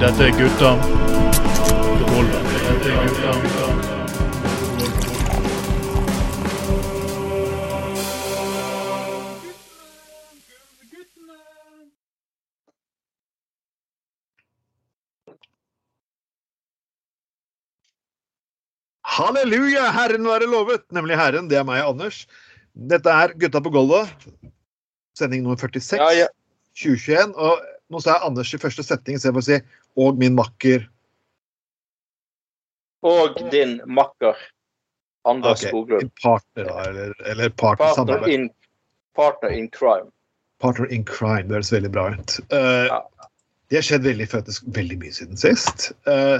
[0.00, 0.70] Dette er gutta
[19.16, 20.84] Halleluja, Herren være lovet.
[20.92, 22.26] Nemlig Herren, det er meg, Anders.
[22.76, 24.10] Dette er Gutta på gulvet,
[25.18, 26.28] sending nummer 46, Ja, ja.
[26.76, 27.32] 2021.
[27.36, 29.60] Og nå sa jeg Anders i første setning, istedenfor å si
[29.96, 30.84] og min makker.
[33.06, 34.36] Og din makker
[35.26, 35.70] Anders okay.
[35.72, 36.10] Skoglund.
[36.22, 38.48] Partner, da, eller, eller partner, Partner in,
[39.18, 40.10] partner in crime.
[40.62, 41.48] partner in crime.
[41.48, 42.38] Det høres veldig bra ut.
[42.52, 43.02] Uh, Ja.
[43.66, 45.88] Det har skjedd veldig, faktisk veldig mye siden sist.
[46.06, 46.38] Uh,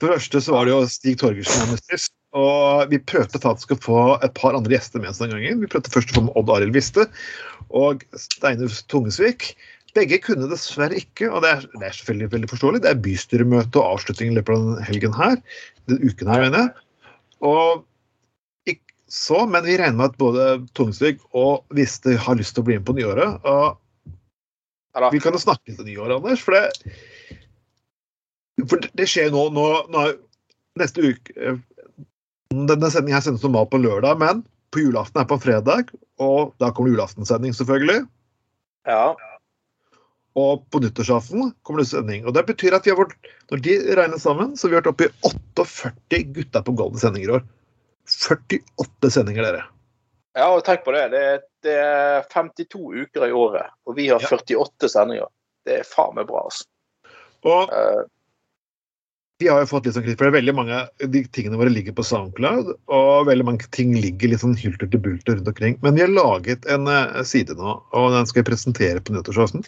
[0.00, 2.14] for det første så var det jo Stig Torgersen sist.
[2.36, 5.62] Og vi prøvde faktisk å få et par andre gjester med oss den gangen.
[5.62, 7.06] Vi prøvde først å få med Odd Arild Viste
[7.72, 9.54] og Steinar Tungesvik.
[9.96, 12.82] Begge kunne dessverre ikke, og det er, det er selvfølgelig veldig forståelig.
[12.84, 15.38] Det er bystyremøte og avslutning i løpet av den helgen her.
[15.88, 17.14] Den uken her, mener jeg.
[17.46, 17.84] Og
[19.12, 22.76] så, men vi regner med at både Tungesvik og Viste har lyst til å bli
[22.80, 23.38] med på nyåret.
[23.46, 23.78] Og
[25.14, 26.42] vi kan jo snakke litt om nyåret, Anders.
[26.42, 26.64] For det,
[28.66, 30.06] for det- det skjer nå, nå, nå
[30.76, 31.56] Neste uke eh,
[32.70, 34.40] Denne sendingen sendes normalt på lørdag, men
[34.72, 35.90] på julaften er på fredag.
[36.22, 38.06] Og da kommer det julaftensending, selvfølgelig.
[38.88, 39.14] ja.
[40.36, 42.26] Og på nyttårsaften kommer det sending.
[42.28, 43.14] Og det betyr at vi har vært,
[43.48, 47.30] når de regner sammen, så har vi vært oppe i 48 Gutta på golden sendinger
[47.30, 47.46] i år.
[48.06, 49.62] 48 sendinger, dere.
[50.36, 51.06] ja, og tenk på det.
[51.14, 54.28] Det er, det er 52 uker i året, og vi har Ja.
[54.36, 55.30] 48 sendinger.
[55.64, 56.68] Det er faen meg bra, altså.
[57.46, 58.02] Og Eh,
[59.38, 61.58] vi har jo fått litt sånn kritikk, for det er veldig mange av de tingene
[61.60, 65.50] våre ligger på SoundCloud, og veldig mange ting ligger litt sånn hylter til bulter rundt
[65.52, 65.76] omkring.
[65.84, 69.66] Men vi har laget en uh, side nå, og den skal jeg presentere på nyttårsaften.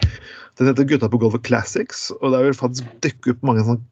[0.57, 3.85] Den heter Gutta på gulvet Classics, og der vil faktisk dukke opp mange sånne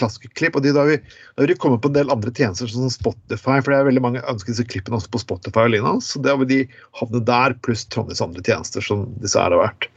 [0.00, 0.56] klassiske klipp.
[0.58, 3.58] Og de, da, har vi, de kommet på en del andre tjenester, sånn som Spotify,
[3.60, 6.04] for det er veldig mange ønsker disse klippene også på Spotify og lignende.
[6.04, 6.60] Så da vil de
[7.00, 9.90] havne der, pluss Trondheims andre tjenester, som disse her har vært.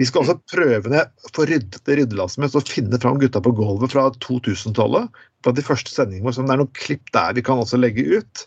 [0.00, 3.54] Vi skal også prøve ned få ryddet det ryddelasset og å finne fram Gutta på
[3.56, 5.22] gulvet fra 2000-tallet.
[5.40, 6.36] Fra de første sendingene våre.
[6.36, 8.44] så Det er noen klipp der vi kan også legge ut.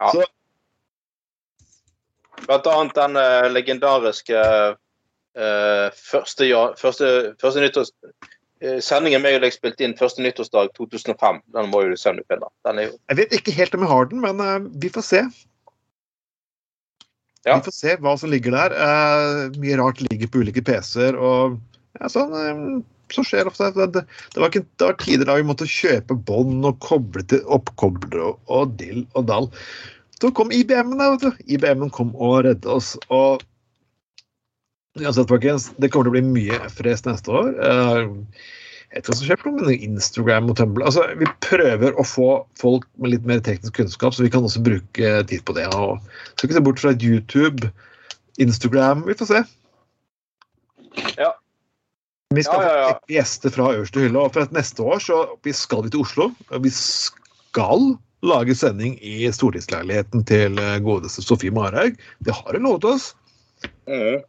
[0.00, 0.12] Ja.
[0.12, 0.28] Så
[2.46, 7.10] Blant annet den uh, legendariske uh, første, ja, første,
[7.40, 7.92] første nyttårs...
[8.64, 11.40] eh, sendingen med deg spilte inn første nyttårsdag 2005.
[11.56, 12.82] Den må jo du sende opp igjen.
[12.84, 15.24] jo jeg vet ikke helt om jeg har den, men uh, vi får se.
[17.48, 17.56] Ja.
[17.56, 18.76] Vi får se hva som ligger der.
[18.76, 21.16] Uh, mye rart ligger på ulike PC-er.
[21.16, 21.60] og
[21.98, 22.64] ja, sånn, eh,
[23.10, 23.70] så skjer ofte.
[23.76, 24.04] Det, det,
[24.34, 28.30] det, var ikke, det var tider da vi måtte kjøpe bånd og koble til oppkoblere
[28.30, 29.50] og, og dill og dall.
[30.20, 31.00] Så kom IBM-en.
[31.48, 32.92] IBM-en kom og redde oss.
[33.08, 33.42] og
[34.98, 37.52] uansett, folkens, det kommer til å bli mye F-race neste år.
[37.62, 38.00] Eh,
[38.90, 42.30] jeg vet ikke hva som skjer, noe, Instagram og Tumblr altså, Vi prøver å få
[42.58, 45.68] folk med litt mer teknisk kunnskap, så vi kan også bruke tid på det.
[45.78, 46.00] og
[46.34, 47.70] Skal ikke se bort fra YouTube,
[48.42, 49.44] Instagram Vi får se.
[51.20, 51.30] Ja.
[52.34, 52.98] Vi skal Ja, ja, ja.
[53.14, 54.18] gjester fra øverste hylle.
[54.18, 56.32] og for at Neste år så vi skal vi til Oslo.
[56.50, 57.94] og Vi skal
[58.26, 61.94] lage sending i stortingsleiligheten til eh, godeste Sofie Marhaug.
[62.26, 63.14] Det har hun lovet oss.
[63.86, 64.26] mm.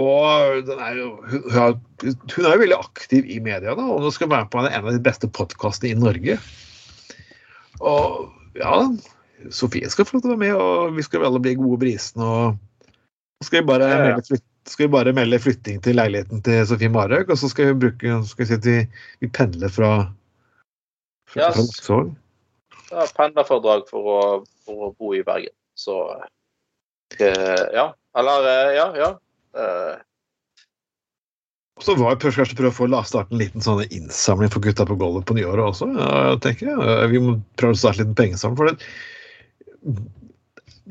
[0.00, 3.84] Og den er jo, hun, hun er, hun er jo veldig aktiv i media, da,
[3.84, 6.38] og nå skal være på en av de beste podkastene i Norge.
[7.84, 8.78] Og ja,
[9.52, 12.22] Sofie skal få lov til å være med, og vi skal alle bli gode brisen.
[12.24, 12.56] Og
[13.42, 14.16] så skal vi bare, Ja, ja.
[14.16, 17.80] melde, skal vi bare melde flytting til leiligheten til Sofie Marhaug, og så skal vi
[17.86, 18.76] bruke skal vi si at vi,
[19.24, 19.92] vi pendler fra,
[21.28, 21.56] fra, Yes.
[21.56, 22.14] fra Laksevåg.
[22.92, 24.20] Ja, er pendlerforedrag for å,
[24.64, 25.52] for å bo i Bergen.
[25.76, 25.98] Så
[27.18, 27.90] eh, ja.
[28.16, 29.10] Eller eh, ja, ja.
[29.56, 30.00] Eh,
[31.78, 34.84] Og så var jeg kanskje prøve å få starte en liten sånn innsamling for gutta
[34.86, 35.88] på gulvet på nyåret også.
[35.96, 37.08] Jeg tenker jeg.
[37.10, 38.76] Vi må prøve å starte litt pengesamling for det.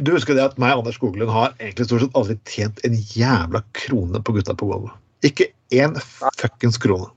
[0.02, 2.98] Du husker det at meg og Anders Skoglund har egentlig stort sett aldri tjent en
[3.14, 4.98] jævla krone på gutta på gulvet.
[5.28, 5.96] Ikke én
[6.40, 7.12] fuckings krone.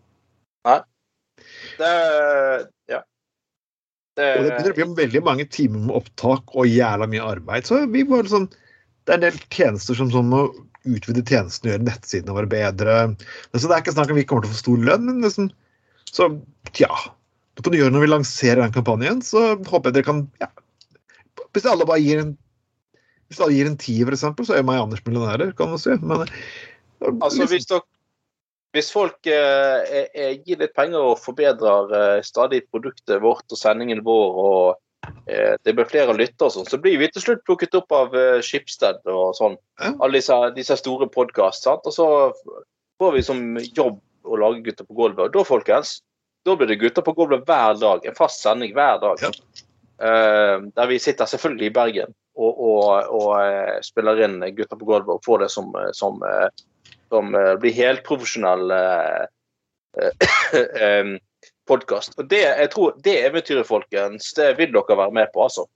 [1.78, 3.00] det Ja.
[4.16, 7.66] Det, Og det begynner å bli veldig mange timer med opptak og jævla mye arbeid.
[7.66, 8.46] Så vi var sånn
[9.04, 10.44] Det er en del tjenester som sånn å
[10.84, 12.96] utvide tjenestene gjøre nettsidene våre bedre.
[13.54, 15.50] Så det er ikke snakk om vi kommer til å få stor lønn, men liksom
[16.14, 16.28] Så
[16.76, 16.90] tja.
[17.58, 20.50] På nyåret når vi lanserer den kampanjen, så håper jeg dere kan ja,
[21.54, 22.34] Hvis alle bare gir en
[23.30, 25.94] hvis alle gir en tier, eksempel, så er meg og Anders millionærer, kan man si.
[26.04, 26.26] Men
[27.04, 27.82] Altså, hvis, dere,
[28.76, 34.38] hvis folk eh, gir litt penger og forbedrer eh, stadig produktet vårt og sendingen vår
[34.44, 34.78] og
[35.64, 39.04] det ble flere lyttere, sånn, så blir vi til slutt plukket opp av eh, Schibsted
[39.10, 39.56] og sånn.
[39.94, 41.80] Alle disse, disse store podkastene.
[41.84, 42.08] Og så
[43.00, 45.26] får vi som jobb å lage Gutter på gulvet.
[45.28, 45.98] Og da, folkens,
[46.46, 48.04] da blir det Gutter på gulvet hver dag.
[48.06, 49.22] En fast sending hver dag.
[49.24, 49.32] Ja.
[50.04, 54.88] Eh, der vi sitter selvfølgelig i Bergen og, og, og eh, spiller inn Gutter på
[54.88, 56.48] gulvet og får det som, eh, som, eh,
[57.14, 59.22] som eh, blir helt profesjonell eh,
[61.70, 62.16] podkast.
[62.18, 65.66] Og det, jeg tror, det eventyret, folkens, det vil dere være med på, altså.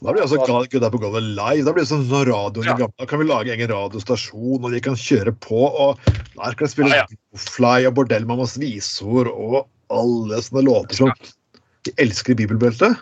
[0.00, 0.40] Da blir altså
[0.72, 1.64] Gutta på gulvet live.
[1.66, 2.76] Da blir det sånn radio Ja.
[2.80, 5.66] Da kan vi lage egen radiostasjon, og de kan kjøre på.
[5.68, 7.04] Og der kan de spille Ja,
[7.36, 11.12] Fly og Bordellmammas visor og alle sånne låter som
[11.84, 12.96] de elsker i bibelbeltet.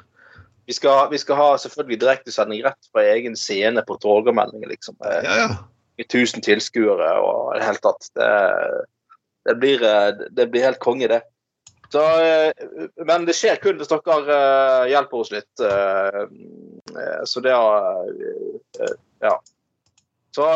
[0.69, 4.99] Vi skal, vi skal ha selvfølgelig direktesending rett fra egen scene på Torgallmeldingen, liksom.
[5.05, 5.49] Eh, Ja, ja.
[5.97, 8.11] i 1000 tilskuere og i det hele tatt.
[8.19, 8.29] Det,
[9.49, 11.23] det, blir, eh, det blir helt konge, det.
[11.93, 12.53] Så, eh,
[13.09, 15.61] men det skjer kun hvis dere eh, hjelper oss litt.
[15.65, 16.25] eh,
[17.25, 17.55] Så det
[19.21, 19.41] Ja.
[20.37, 20.47] Så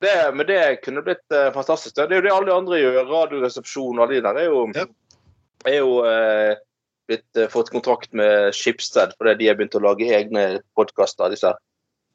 [0.00, 1.96] det, men det kunne blitt fantastisk.
[1.96, 3.00] Det er jo det alle de andre gjør.
[3.10, 4.86] Radioresepsjon og alle de der er jo, Ja.
[5.66, 5.90] er jo
[7.10, 11.28] blitt, fått kontrakt med Schibsted fordi de har begynt å lage egne podkaster.
[11.34, 11.52] Disse,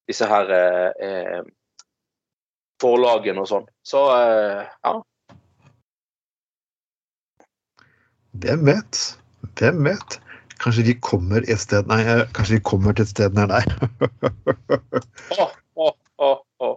[0.08, 1.42] disse her eh, eh,
[2.82, 3.68] forlagene og sånn.
[3.86, 4.96] Så eh, ja.
[8.44, 9.02] Hvem vet?
[9.60, 10.20] Hvem vet?
[10.64, 12.02] Kanskje vi kommer et sted Nei,
[12.36, 13.64] kanskje vi kommer til et sted nær deg.
[15.36, 15.90] Å, å,
[16.24, 16.30] å,
[16.64, 16.70] å.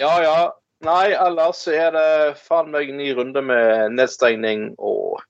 [0.00, 0.36] Ja, ja.
[0.84, 2.06] Nei, ellers så er det
[2.40, 5.20] faen meg ny runde med nedstengning og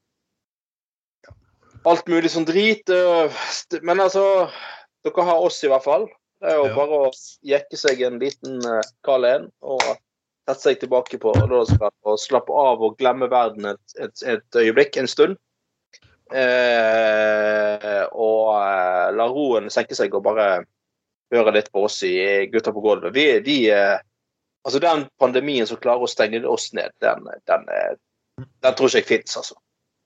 [1.89, 2.87] alt mulig sånn drit.
[2.93, 3.35] øh,
[3.83, 4.23] Men altså,
[5.07, 6.07] dere har oss i hvert fall.
[6.41, 6.75] Det er jo Ja.
[6.77, 7.11] bare å
[7.45, 9.83] jekke seg en liten uh, Karl 1 og
[10.50, 14.99] sette seg tilbake på lørdagskvelden og slappe av og glemme verden et, et, et øyeblikk,
[15.00, 15.38] en stund.
[16.31, 20.50] Eh, og eh, la roen senke seg og bare
[21.35, 22.14] høre litt på oss i
[22.52, 23.14] Gutta på gulvet.
[23.14, 23.99] Vi, vi, eh,
[24.67, 27.99] altså Den pandemien som klarer å stenge oss ned, den, den, eh,
[28.38, 29.58] den tror ikke jeg fins, altså.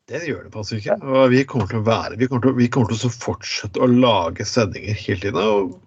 [0.08, 0.98] Det gjør det faktisk ikke.
[1.08, 3.88] Og vi kommer til å være Vi kommer til, vi kommer til å fortsette å
[3.88, 5.78] lage sendinger hele tiden.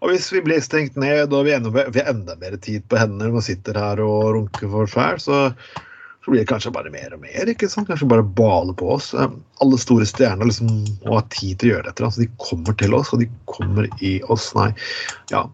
[0.00, 1.60] Og hvis vi blir stengt ned og vi har
[2.08, 5.40] enda mer tid på hendene vi sitter her og runker for fæl, så,
[6.24, 7.52] så blir det kanskje bare mer og mer.
[7.52, 7.88] ikke sant?
[7.90, 9.12] Kanskje bare bale på oss.
[9.12, 10.72] Eh, Alle store stjerner liksom
[11.04, 12.06] må ha tid til å gjøre dette.
[12.08, 14.50] Altså, de kommer til oss, og de kommer i oss.
[14.56, 14.70] Nei,
[15.34, 15.44] ja.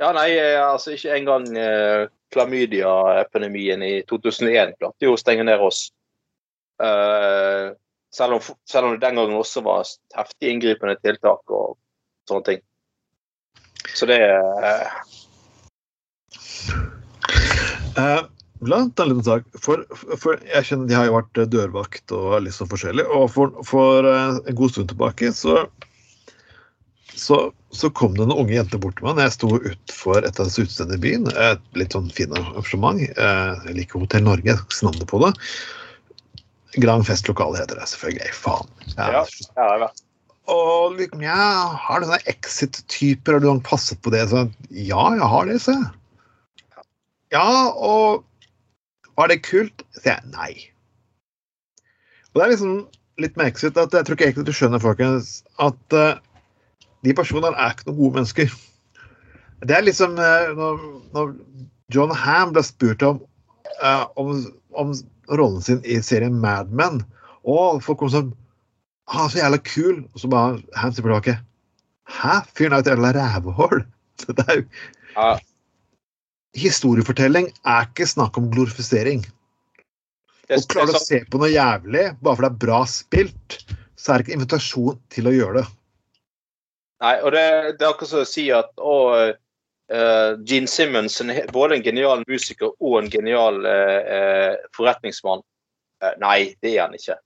[0.00, 5.62] Ja, nei, eh, altså ikke engang eh, klamydia-epidemien i 2001 klarte jo å stenge ned
[5.62, 5.86] oss.
[6.82, 7.68] Eh,
[8.14, 9.84] selv, om, selv om det den gangen også var
[10.16, 11.76] heftig inngripende tiltak og
[12.28, 12.64] sånne ting.
[13.92, 14.86] Så det eh,
[17.98, 18.22] uh,
[18.64, 19.48] La oss ta en liten sak.
[19.60, 19.82] For,
[20.20, 23.04] for jeg kjenner De har jo vært dørvakt og litt sånn forskjellig.
[23.12, 25.66] Og for, for eh, en god stund tilbake så,
[27.12, 27.40] så,
[27.74, 30.48] så kom det noen unge jenter bort til meg når jeg sto utfor et av
[30.48, 31.28] disse utestedene i byen.
[31.50, 33.04] Et litt sånn fint arrangement.
[33.04, 35.34] Eh, Jeg liker Hotell Norge, jeg skal ikke navnet på det.
[36.82, 38.32] Grand Fest lokale heter det selvfølgelig.
[38.34, 38.72] Faen.
[38.96, 39.10] Ja.
[39.20, 39.24] ja,
[39.60, 40.03] det er.
[40.50, 43.36] Og liksom, ja, har du sånne exit-typer?
[43.36, 44.26] Har du noen passet på det?
[44.28, 46.84] Så, ja, jeg har det, jeg.
[47.32, 48.24] Ja, og
[49.16, 49.84] var det kult?
[49.96, 50.52] Så jeg nei.
[52.32, 52.76] Og det er liksom
[53.22, 56.18] litt merkelig at jeg tror ikke egentlig du skjønner, folkens, at uh,
[57.06, 58.54] de personene er ikke noen gode mennesker.
[59.64, 60.80] Det er liksom uh, når,
[61.14, 61.34] når
[61.94, 63.22] John Ham ble spurt om,
[63.80, 64.34] uh, om,
[64.76, 64.92] om
[65.30, 67.04] rollen sin i serien Mad Men,
[67.46, 68.32] og folk kom sånn
[69.12, 69.96] han er så jævla kul.
[70.12, 71.38] Og så bare Hands tilbake
[72.08, 72.40] Hæ?
[72.56, 73.84] Fyren er jo et jævla rævhål.
[74.36, 74.64] Det er jo
[75.14, 75.38] Ja,
[76.54, 79.24] Historiefortelling er ikke snakk om glorifisering.
[80.50, 83.56] Å Og det, å se på noe jævlig bare fordi det er bra spilt,
[83.98, 85.64] så er det ikke invitasjon til å gjøre det.
[87.02, 87.46] Nei, og det,
[87.78, 88.96] det er akkurat som å si at å,
[89.32, 95.42] uh, Gene Simmons er både en genial musiker og en genial uh, uh, forretningsmann.
[96.20, 97.16] Nei, det er han ikke.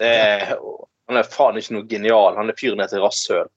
[0.00, 0.54] Det er,
[1.10, 2.36] han er faen ikke noe genial.
[2.38, 3.48] Han er fyren et rasshøl.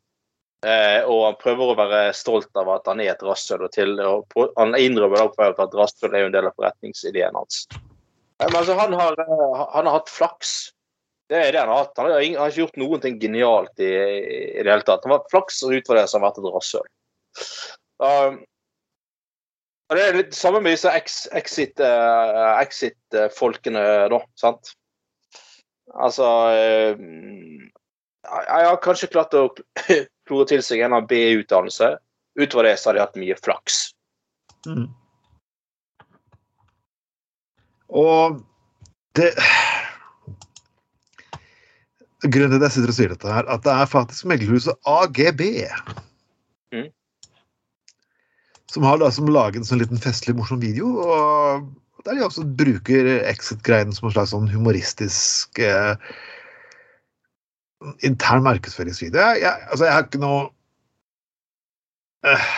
[0.63, 3.65] Eh, og han prøver å være stolt av at han er et rasshøl.
[3.67, 7.37] Og til, og på, han innrømmer også at rasshøl er jo en del av forretningsideen
[7.37, 7.65] hans.
[7.73, 10.55] Eh, men altså, han har, eh, han har hatt flaks.
[11.29, 11.99] Det er det han har hatt.
[11.99, 15.05] Han har, ikke gjort noen ting genialt i, i det hele tatt.
[15.05, 16.89] Han har hatt flaks, og ut det så har han vært et rasshøl.
[18.03, 18.41] Um,
[19.91, 24.19] og det er litt samme med disse ex- exit, uh, exit-folkene, da.
[24.39, 24.73] Sant?
[25.91, 27.01] Altså eh,
[28.23, 29.49] Jeg har kanskje klart å
[30.27, 31.95] klore til seg en av B-utdannelse.
[32.39, 33.83] Utover det så har de hatt mye flaks.
[37.93, 38.39] Og
[39.17, 39.29] det
[42.23, 45.41] grunnen til at jeg sitter og sier dette, her, at det er faktisk meglerhuset AGB.
[46.73, 46.89] Mm.
[48.71, 50.95] Som har da som laget en sånn liten festlig, morsom video.
[51.03, 51.67] og
[52.03, 55.95] Der de også bruker Exit-greien som en slags sånn humoristisk eh,
[58.03, 59.21] intern markedsføringsvideo.
[59.21, 60.41] Jeg, jeg, altså, jeg har ikke noe
[62.27, 62.49] eh,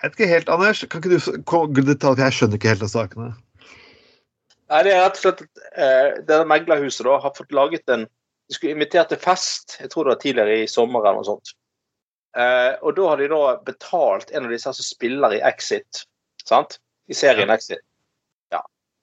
[0.00, 0.82] Jeg vet ikke helt, Anders.
[0.90, 2.24] Kan ikke du i detalj?
[2.24, 3.30] Jeg skjønner ikke helt av sakene.
[4.70, 8.06] Nei, det er rett og slett at eh, det meglerhuset da, har fått laget en
[8.50, 11.52] De skulle invitere til fest, jeg tror det var tidligere i sommer eller noe sånt.
[12.34, 16.00] Eh, og da har de da betalt en av disse som spiller i Exit,
[16.42, 16.80] sant?
[17.10, 17.78] i serien Exit,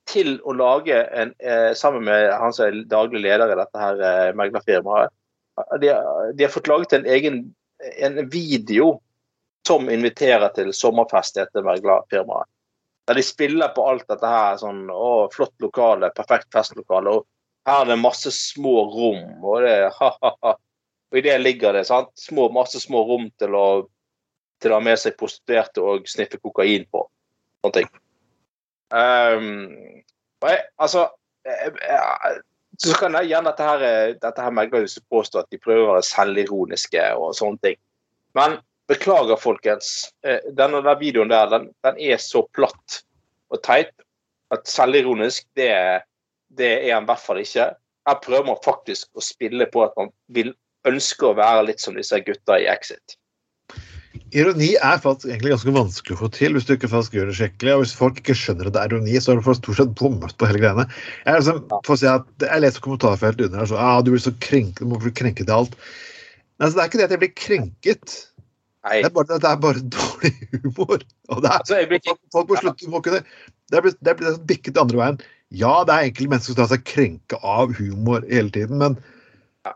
[0.07, 4.03] til å lage en eh, Sammen med han som er daglig leder i dette her
[4.03, 5.13] eh, meglerfirmaet.
[5.81, 5.89] De,
[6.37, 7.41] de har fått laget en egen
[7.97, 8.99] en video
[9.67, 12.47] som inviterer til sommerfest i dette meglerfirmaet.
[13.07, 14.57] Der de spiller på alt dette her.
[14.59, 17.09] sånn, å, Flott lokale, perfekt festlokale.
[17.19, 17.27] og
[17.67, 19.21] Her er det masse små rom.
[19.43, 20.55] Og det ha-ha-ha.
[21.11, 22.11] Og i det ligger det sant?
[22.19, 23.67] Små, masse små rom til å,
[24.59, 27.05] til å ha med seg prostituerte og sniffe kokain på.
[27.63, 27.93] Sånne ting.
[28.93, 30.03] Um,
[30.45, 31.09] jeg, altså
[31.43, 32.37] jeg, jeg,
[32.79, 36.05] Så kan jeg gjerne dette her, dette her meglerhuset påstå at de prøver å være
[36.07, 37.79] selvironiske og sånne ting.
[38.37, 40.11] Men beklager, folkens.
[40.23, 43.01] eh, Denne der videoen der, den, den er så platt
[43.49, 43.91] og teit
[44.53, 45.71] at selvironisk, det,
[46.53, 47.71] det er han i hvert fall ikke.
[48.07, 50.53] Her prøver man faktisk å spille på at man vil
[50.87, 53.17] ønske å være litt som disse gutta i Exit.
[54.35, 57.35] Ironi er faktisk egentlig ganske vanskelig å få til hvis du ikke faktisk gjør det
[57.37, 57.73] skikkelig.
[57.75, 60.35] Og hvis folk ikke skjønner at det er ironi, så har du stort sett bommet
[60.35, 60.87] på hele greiene.
[61.23, 61.61] Jeg, er liksom,
[62.01, 64.99] si at, jeg leser kommentarfeltet under her så ah, du blir så krenket, du må
[65.03, 65.77] bli krenket i alt.
[66.57, 68.17] Men altså, det er ikke det at jeg blir krenket.
[68.87, 71.07] Nei, Det er bare, det er bare dårlig humor.
[71.31, 73.23] Og det er, altså, blir folk, folk må slutte må kunne,
[73.71, 75.25] Det er blitt det er blitt bikket den andre veien.
[75.55, 78.99] Ja, det er enkelte mennesker som tar seg krenke av humor hele tiden, men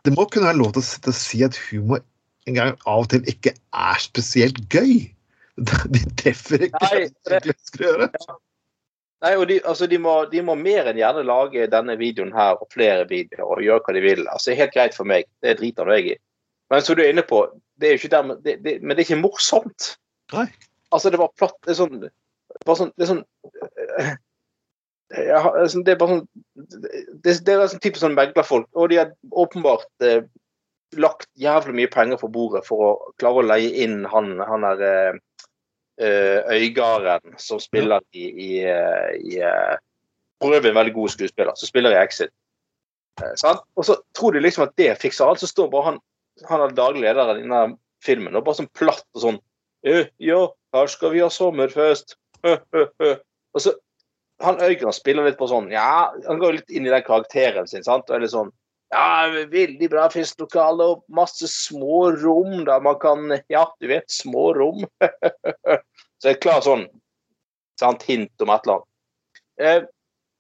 [0.04, 2.04] det må kunne være lov til å si at humor
[2.50, 5.10] en gang av og til ikke er spesielt gøy.
[5.94, 8.38] De treffer ikke Nei, det de skal ønsker å gjøre.
[9.22, 12.58] Nei, og de, altså, de, må, de må mer enn gjerne lage denne videoen her
[12.58, 14.24] og flere videoer og gjøre hva de vil.
[14.26, 15.28] Altså, det er helt greit for meg.
[15.46, 16.18] Det driter nå jeg i.
[16.74, 17.44] Men som du er inne på,
[17.82, 19.92] det er dermed, det, det, men det er ikke morsomt.
[20.34, 20.48] Nei.
[20.90, 22.08] Altså, det var platt Det er sånn,
[22.66, 24.12] sånn, det er sånn øh,
[25.12, 26.28] jeg har- altså, Det er bare sånn
[27.24, 30.24] Det, det er sånn typisk sånn meglerfolk, og de har åpenbart eh,
[31.00, 34.84] lagt jævlig mye penger på bordet for å klare å leie inn han, han der
[34.88, 35.20] eh,
[36.02, 39.78] eh, Øygarden som spiller i, i, eh, i uh,
[40.42, 42.32] For en veldig god skuespiller, som spiller i Exit.
[43.22, 43.60] Uh?
[43.78, 46.02] Og så tror de liksom at det fikser alt, så står bare han
[46.48, 49.40] han er daglig leder i denne filmen og bare sånn platt og sånn
[49.86, 52.16] «Eh, Ja, her skal vi ha sommerfest.
[52.42, 53.76] og så
[54.42, 57.84] han Øygarden spiller litt på sånn Ja, han går litt inn i den karakteren sin,
[57.86, 58.50] sant, og er litt sånn
[58.92, 64.52] ja, veldig bra festlokale og masse små rom der man kan Ja, du vet, små
[64.58, 64.84] rom.
[66.22, 66.88] så et klart sånn
[67.80, 68.88] sant, hint om et eller annet.
[69.62, 69.82] Eh,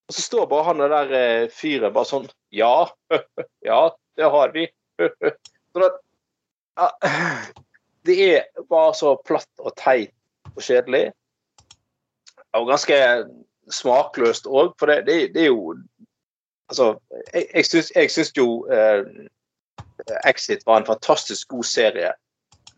[0.10, 2.90] og så står bare han der eh, fyren bare sånn Ja,
[3.70, 3.82] ja,
[4.20, 4.68] det har vi.
[5.72, 6.00] sånn at
[6.82, 6.92] ja,
[8.08, 10.10] Det er bare så platt og teit
[10.56, 11.12] og kjedelig.
[12.58, 12.96] Og ganske
[13.72, 15.76] smakløst òg, for det, det, det er jo
[16.72, 16.94] Altså,
[17.34, 17.48] jeg,
[17.96, 19.04] jeg, syns, jo eh,
[20.30, 22.14] Exit var en fantastisk god serie.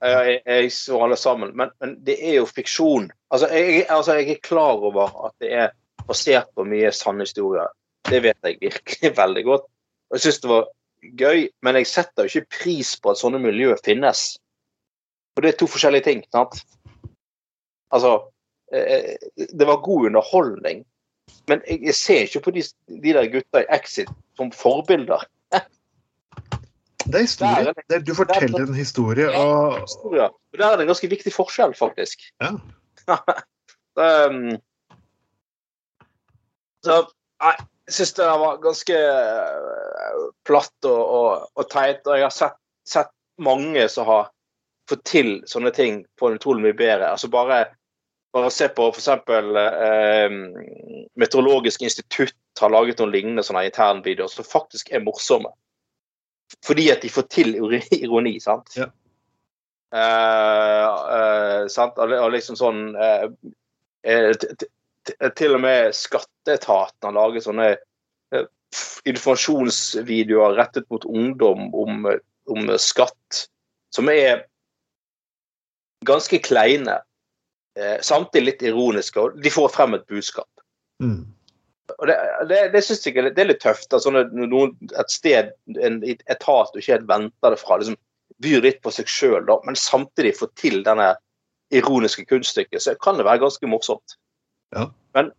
[0.03, 3.11] Eh, Jeg, jeg så alle sammen, men, men det er jo fiksjon.
[3.31, 5.69] Altså jeg, altså, jeg er klar over at det er
[6.07, 7.69] basert på mye sanne historier.
[8.09, 9.69] Det vet jeg virkelig veldig godt.
[10.09, 10.67] Og jeg syns det var
[11.21, 14.25] gøy, men jeg setter jo ikke pris på at sånne miljøer finnes.
[15.33, 16.25] For det er to forskjellige ting.
[16.33, 16.59] sant?
[17.93, 18.17] Altså
[18.73, 20.83] eh, Det var god underholdning,
[21.47, 25.25] men jeg, ser ikke på de, de der gutta i Exit som forbilder.
[27.03, 27.65] Det er historie.
[27.65, 29.73] Der er er- Du forteller en historie, og
[30.15, 32.19] Ja, Og Der er det en ganske viktig forskjell, faktisk.
[32.41, 32.51] Ja.
[34.29, 34.57] um,
[36.83, 36.95] så
[37.43, 37.55] nei,
[37.87, 42.07] jeg syns det var ganske eh, platt og, og, og teit.
[42.07, 44.31] Og jeg har sett, sett mange som har
[44.89, 47.11] fått til sånne ting på en utrolig mye bedre.
[47.11, 47.65] Altså bare,
[48.33, 49.07] bare se på f.eks.
[49.07, 50.37] Eh,
[51.19, 55.51] Meteorologisk institutt har laget noen lignende sånne internvideoer som faktisk er morsomme.
[56.65, 58.73] Fordi at de får til ironi, sant?
[58.77, 58.89] Ja.
[59.93, 60.87] Eh,
[61.17, 61.99] eh, sant?
[62.01, 63.27] Og, liksom sånn eh,
[64.09, 64.69] eh, t-
[65.37, 68.45] Til og med skatteetaten har laget sånne eh,
[69.09, 72.07] informasjonsvideoer rettet mot ungdom om,
[72.49, 73.43] om skatt,
[73.93, 74.45] som er
[76.07, 77.01] ganske kleine.
[77.79, 80.49] Eh, samtidig litt ironiske, og de får frem et budskap.
[81.03, 81.23] mm.
[81.99, 82.15] Og det,
[82.49, 83.91] det, det synes jeg det er litt tøft.
[83.93, 85.51] Altså, når noen, et sted,
[85.83, 87.97] en etat du ikke helt venter det fra, liksom
[88.43, 91.11] byr litt på seg sjøl, men samtidig får til denne
[91.75, 94.15] ironiske kunststykket, så kan det være ganske morsomt.
[94.75, 94.87] Ja.
[95.17, 95.31] Men,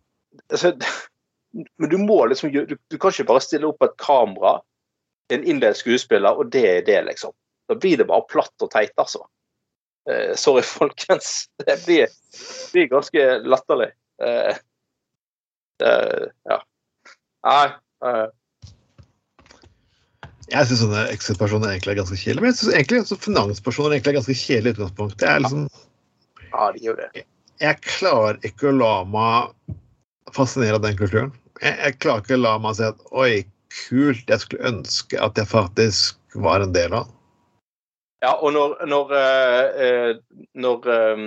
[0.53, 0.73] altså,
[1.81, 4.59] men du må liksom du, du kan ikke bare stille opp et kamera,
[5.33, 7.33] en innledet skuespiller, og det er det, liksom.
[7.69, 9.25] Da blir det bare platt og teit, altså.
[10.11, 11.45] Eh, sorry, folkens.
[11.65, 12.07] Det blir,
[12.73, 13.91] blir ganske latterlig.
[14.23, 14.55] Eh,
[16.49, 16.59] ja.
[17.45, 17.65] Nei.
[18.05, 18.27] eh,
[20.53, 22.43] Jeg syns sånne Exit-personer egentlig er ganske kjedelige.
[22.43, 25.25] Men jeg synes egentlig finanspersoner egentlig er ganske kjedelige i utgangspunktet.
[25.25, 25.65] Jeg, liksom,
[26.51, 27.25] ja, de gjør det.
[27.63, 29.73] jeg klarer ikke å la meg
[30.37, 31.33] fascinere av den kulturen.
[31.63, 33.31] Jeg, jeg klarer ikke å la meg si at oi,
[33.75, 37.09] kult, jeg skulle ønske at jeg faktisk var en del av.
[38.23, 41.23] Ja, og når, når, eh, eh, når eh,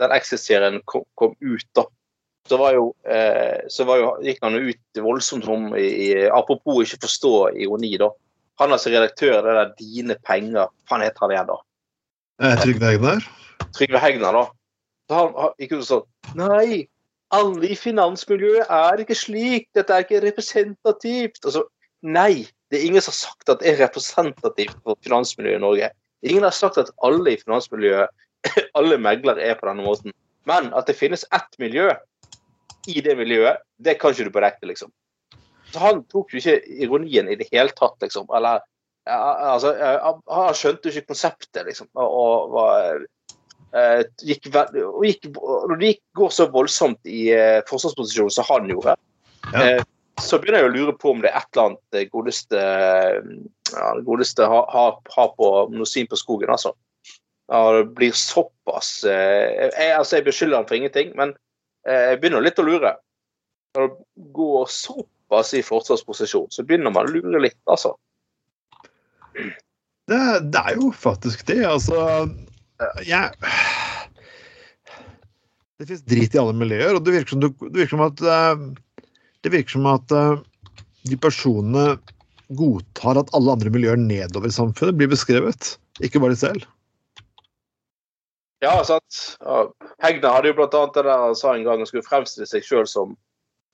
[0.00, 1.84] den Exit-serien kom, kom ut, da,
[2.48, 5.72] så var jo, eh, så var jo, gikk han jo ut voldsomt om
[6.32, 7.32] Apropos ikke forstå
[7.64, 8.12] ironi, da.
[8.58, 10.70] Han er altså redaktør det der Dine penger.
[10.88, 11.58] Hva heter han igjen, da?
[12.62, 13.26] Trygve Hegnar?
[13.74, 14.46] Trygve Hegnar, da.
[15.08, 16.00] Så han, han gikk ut og sa
[16.38, 16.86] Nei,
[17.34, 19.68] alle i finansmiljøet er ikke slik.
[19.76, 21.42] Dette er ikke representativt.
[21.44, 21.66] Altså,
[22.02, 25.90] nei, det er ingen som har sagt at det er representativt for finansmiljøet i Norge.
[26.28, 28.12] Ingen har sagt at alle i finansmiljøet,
[28.78, 30.14] alle meglere er på denne måten.
[30.48, 31.90] Men at det finnes ett miljø
[32.88, 34.92] i det miljøet, det kan ikke du benekte, liksom.
[35.72, 38.28] Så han tok jo ikke ironien i det hele tatt, liksom.
[38.36, 38.62] Eller
[39.08, 39.74] altså,
[40.28, 41.90] han skjønte jo ikke konseptet, liksom.
[42.00, 43.04] Og, og
[43.76, 48.48] eh, gikk, ve- og gikk, når det gikk, går så voldsomt i eh, forsvarsposisjon som
[48.52, 48.96] han gjorde,
[49.52, 49.78] Ja.
[50.18, 52.62] Eh, så begynner jeg å lure på om det er et eller annet det godeste,
[53.72, 54.84] ja, det godeste har, ha,
[55.14, 56.74] ha på noe syn på skogen, altså.
[57.48, 61.32] Ja, det blir såpass eh, jeg, altså, jeg beskylder han for ingenting, men
[61.88, 62.92] eh, jeg begynner litt å lure.
[63.76, 67.94] Når det går såpass i forsvarsposisjon, så begynner man å lure litt, altså.
[70.08, 70.20] Det,
[70.52, 71.60] det er jo faktisk det.
[71.68, 71.98] Altså
[73.06, 73.28] Jeg
[75.78, 78.62] Det fins drit i alle miljøer, og det virker som, det virker som at eh,
[79.44, 80.40] Det virker som at eh,
[81.08, 81.84] de personene
[82.58, 86.66] godtar at alle andre miljøer nedover i samfunnet blir beskrevet, ikke bare de selv.
[88.64, 89.38] Ja, sant.
[90.02, 92.64] Hegna hadde jo blant annet det der han sa en gang han skulle fremstille seg
[92.66, 93.14] sjøl som,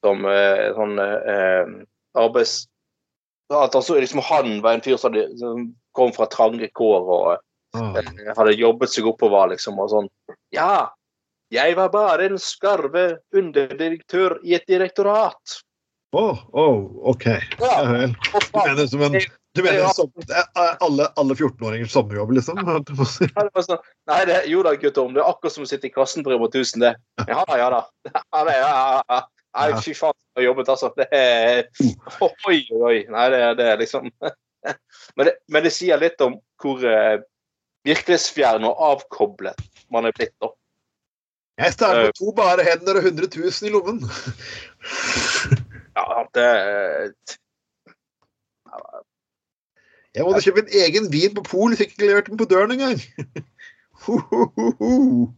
[0.05, 1.75] som eh, sånn eh,
[2.21, 2.65] arbeids...
[3.53, 7.27] At altså, liksom, han var en fyr som, hadde, som kom fra trange kår og
[7.75, 7.97] Ah.
[7.99, 10.09] eh, hadde jobbet seg oppover, liksom, og sånn.
[10.55, 10.95] Ja,
[11.55, 15.61] jeg var bare en skarve underdirektør i et direktorat.
[16.15, 16.67] Å, å,
[17.11, 17.27] OK.
[17.63, 18.15] Ja vel.
[18.15, 19.19] Du mener som en
[19.55, 22.59] du mener som, eh, alle, alle 14-åringers sommerjobb, liksom?
[23.63, 25.13] sånn, Nei, det, jo da, guttom.
[25.15, 26.91] Det er akkurat som å sitte i kassen på Rema 1000, det.
[27.29, 27.79] Ja da, ja da.
[28.11, 29.21] Ja, det, ja, ja,
[29.71, 29.79] ja.
[29.87, 30.91] Fy faen, jeg har jobbet, altså.
[30.99, 31.63] Det er
[32.51, 32.97] oi, oi.
[33.15, 34.11] Nei, det, det er liksom
[35.15, 37.23] men det, men det sier litt om hvor eh,
[37.87, 39.63] virkelighetsfjern og avkoblet
[39.95, 40.51] man er blitt, da.
[41.59, 44.01] Jeg starter med to bare hender og 100 000 i lommen.
[45.95, 46.49] Ja, det
[50.15, 52.99] Jeg måtte kjøpe en egen vin på Pol, fikk ikke levert den på døren engang.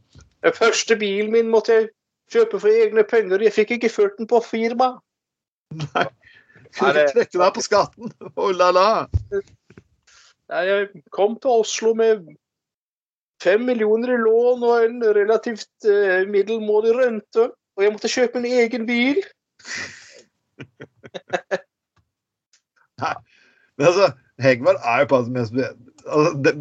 [0.46, 1.88] Den første bilen min måtte jeg
[2.32, 3.42] kjøpe for egne penger.
[3.42, 4.96] Jeg fikk ikke ført den på firma.
[5.74, 6.04] Nei.
[6.04, 6.08] Nei,
[6.78, 8.12] Kunne ikke trekke deg på skatten.
[8.36, 8.88] Oh la la.
[10.52, 12.26] Nei, Jeg kom til Oslo med
[13.42, 17.50] fem millioner i lån og en relativt eh, middelmådig rente.
[17.76, 19.18] Og jeg måtte kjøpe en egen bil.
[23.76, 24.06] Men altså,
[24.40, 26.52] Hegvar er jo på det mest altså, det,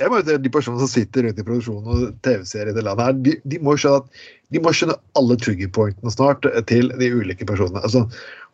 [0.00, 2.84] jeg må jo si De personene som sitter rundt i produksjonen og TV-serier i det
[2.86, 6.90] landet her, de, de må skjønne at de må skjønne alle trigger pointene snart til
[7.00, 7.82] de ulike personene.
[7.82, 8.04] Altså,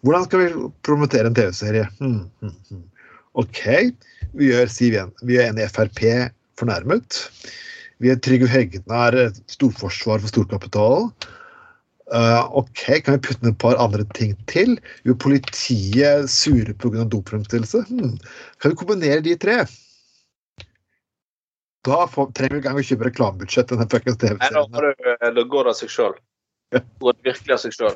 [0.04, 1.88] Hvordan skal vi promotere en TV-serie?
[1.98, 2.84] Hmm, hmm, hmm.
[3.40, 3.60] OK,
[4.36, 5.12] vi gjør Siv igjen.
[5.24, 6.00] vi gjør en i Frp
[6.60, 7.24] fornærmet.
[8.00, 9.16] Vi er Trygve Hegnar
[9.50, 11.10] storforsvar for storkapitalen.
[12.10, 14.74] Uh, OK, kan vi putte ned et par andre ting til?
[15.06, 17.04] Jo, politiet sure pga.
[17.06, 17.84] dopfremstillelse.
[17.86, 18.16] Hmm.
[18.58, 19.60] Kan vi kombinere de tre?
[21.86, 23.70] Da får, trenger vi ikke engang å kjøpe reklamebudsjett.
[23.70, 26.18] da, eh, da går det av seg sjøl.
[26.74, 26.82] Ja.
[27.00, 27.94] Går det virkelig av seg sjøl.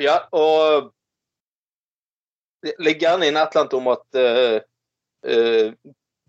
[0.00, 0.90] ja, og
[2.80, 4.56] Legg gjerne inn et eller annet om at uh,
[5.24, 5.70] eh,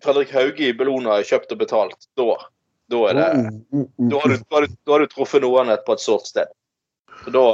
[0.02, 2.10] Fredrik Hauge i Bellona er kjøpt og betalt.
[2.20, 2.36] Da,
[2.92, 5.12] da er det Oh, oh, oh, Da har du, da har du, da har du
[5.12, 6.52] truffet noen på et sårt sted.
[7.24, 7.46] Så da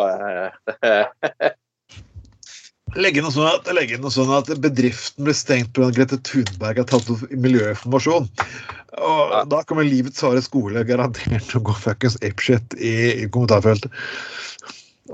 [0.88, 1.50] eh,
[2.96, 5.90] Legge inn sånn at, legge inn noe sånn at bedriften blir stengt pga.
[5.94, 8.30] Grete Thunberg har tatt opp miljøinformasjon.
[8.98, 9.44] Og Ja.
[9.52, 13.92] Da kommer livets harde skole garantert til å gå fuckings apeshit i, i kommentarfeltet.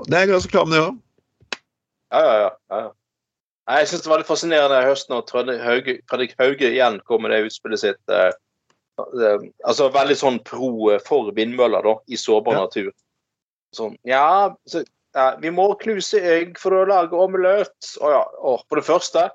[0.06, 1.00] Det er jeg ganske klar med, det òg.
[2.14, 2.52] Ja, ja, ja.
[2.70, 2.78] ja.
[2.86, 2.92] ja.
[3.64, 7.32] Nei, Jeg syns det var litt fascinerende i høst når Fredrik Hauge, igjen kom med
[7.32, 8.00] det utspillet sitt.
[8.12, 8.32] eh,
[9.00, 12.64] eh, altså veldig sånn pro eh, for vindmøller da, i sårbar Ja.
[12.66, 12.92] natur.
[13.74, 17.96] Sånn, ja, så, ja, vi må knuse egg for å lage omelett.
[18.00, 18.20] Å ja.
[18.38, 19.30] Å, for det første,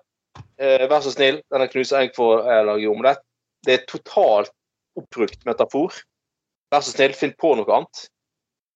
[0.59, 3.19] eh, vær så snill, denne knuse egg for å lage omelett.
[3.65, 4.53] Det er totalt
[4.95, 5.91] oppbrukt metafor.
[6.71, 8.05] Vær så snill, finn på noe annet.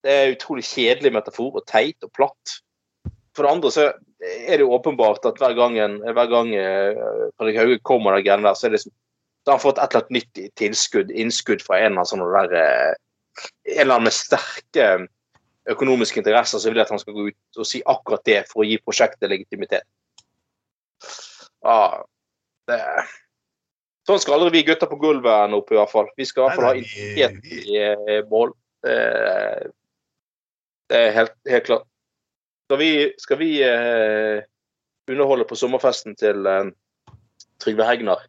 [0.03, 2.57] Det er utrolig kjedelig metafor og teit og platt.
[3.35, 3.85] For det andre så
[4.21, 5.73] er det jo åpenbart at hver gang,
[6.03, 6.93] hver gang eh,
[7.37, 8.93] Fredrik Hauge kommer med de greiene der, så er det som
[9.43, 12.31] da har han fått et eller annet nytt tilskudd, innskudd fra en eller annen sånn
[12.31, 12.93] der eh,
[13.73, 14.85] En eller annen med sterke
[15.73, 18.67] økonomiske interesser som vil at han skal gå ut og si akkurat det for å
[18.67, 19.85] gi prosjektet legitimitet.
[21.63, 21.79] Ja,
[22.69, 22.77] det,
[24.05, 26.07] sånn skal aldri vi gutter på gulvet ende opp, i hvert fall.
[26.19, 26.83] Vi skal i hvert fall ha vi-
[27.73, 28.49] i eh, mål.
[28.83, 28.97] Det
[30.99, 31.85] er helt, helt klart.
[32.73, 34.43] Skal vi, skal vi eh,
[35.11, 36.71] underholde på sommerfesten til eh,
[37.61, 38.23] Trygve Hegnar,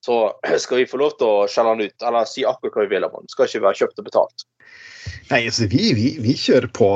[0.00, 0.32] så
[0.64, 3.04] skal vi få lov til å skjelle han ut, eller si akkurat hva vi vil
[3.04, 3.28] om han.
[3.28, 4.46] Skal ikke være kjøpt og betalt.
[5.28, 6.88] Nei, altså, vi, vi, vi kjører på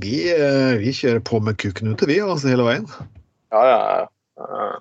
[0.00, 2.88] vi, eh, vi kjører på med kuken ute, vi, altså hele veien.
[3.52, 4.08] Ja, ja,
[4.40, 4.72] ja.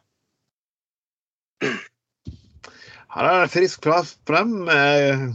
[3.17, 4.55] Her er det frisk plass frem.
[4.71, 5.27] Eh,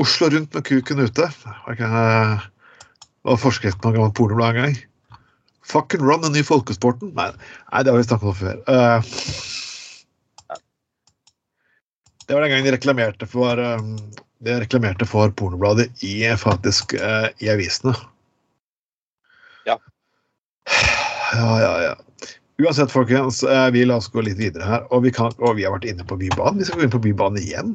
[0.00, 1.28] Oslo rundt med kuken ute.
[1.44, 2.46] Har ikke
[3.26, 4.76] var forskriften på gammelt pornoblad en gang.
[5.66, 7.10] Fucking run, den nye folkesporten.
[7.16, 7.32] Nei,
[7.72, 8.60] nei, det har vi snakket om før.
[8.70, 9.00] Uh,
[12.26, 13.82] det var den gangen de reklamerte for eh,
[14.42, 17.94] de reklamerte for pornobladet i faktisk uh, i avisene.
[19.66, 19.78] Ja.
[21.36, 21.94] Ja, ja, ja.
[22.62, 24.84] Uansett, folkens, uh, vi la oss gå litt videre her.
[24.94, 26.60] Og vi, kan, og vi har vært inne på Bybanen.
[26.62, 27.74] Vi skal gå inn på Bybanen igjen.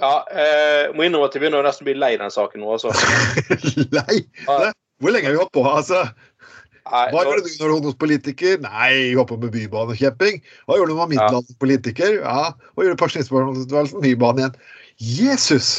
[0.00, 2.76] Ja eh, må innrømme at jeg begynner å nesten bli lei den saken nå.
[2.76, 2.94] Altså.
[3.98, 4.22] lei?
[4.46, 4.72] Ja.
[5.00, 5.64] Hvor lenge har vi holdt på?
[5.68, 6.02] altså?
[6.90, 8.58] Nei, Hva gjør du når du hos ungdomspolitiker?
[8.64, 10.40] Nei, vi holdt på med bybanekjemping.
[10.66, 12.16] Hva gjorde du når du er middelalderpolitiker?
[12.18, 12.50] Ja.
[12.74, 13.94] Hva gjorde Pensjonistpartiet?
[14.02, 14.58] Bybane igjen.
[15.00, 15.70] Jesus!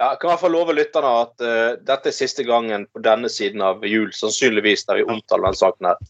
[0.00, 3.02] Ja, jeg kan i hvert fall love lytterne at uh, dette er siste gangen på
[3.04, 6.00] denne siden av jul, sannsynligvis, der vi omtaler den saken her.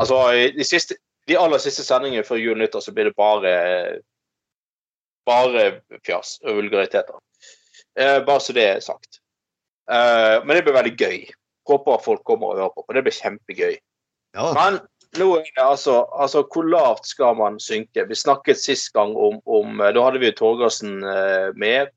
[0.00, 0.96] Altså, i de, siste,
[1.28, 3.52] de aller siste sendingene før jul og nyttår så blir det bare
[5.26, 7.16] bare fjas og vulgariteter.
[7.98, 9.20] Eh, bare så det er sagt.
[9.90, 11.18] Eh, men det blir veldig gøy.
[11.68, 13.76] Håper folk kommer og hører på, og det blir kjempegøy.
[14.34, 14.80] Ja, Men
[15.14, 18.02] nå er det altså, altså Hvor lavt skal man synke?
[18.08, 21.92] Vi snakket sist gang om, om Da hadde vi Torgersen eh, med.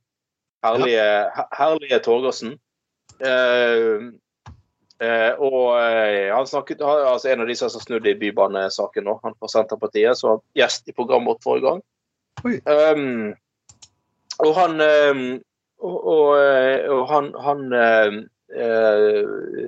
[0.64, 2.54] Herlige, her- herlige Torgersen.
[3.20, 4.06] Eh,
[5.02, 9.18] eh, og eh, han snakket altså En av de som har snudd i bybanesaken nå,
[9.24, 11.82] han fra Senterpartiet, som var gjest i programmet vårt forrige gang.
[12.46, 13.34] Um,
[14.46, 15.24] og han um,
[15.84, 18.16] og, og, eh, og han, han eh,
[18.58, 19.66] eh,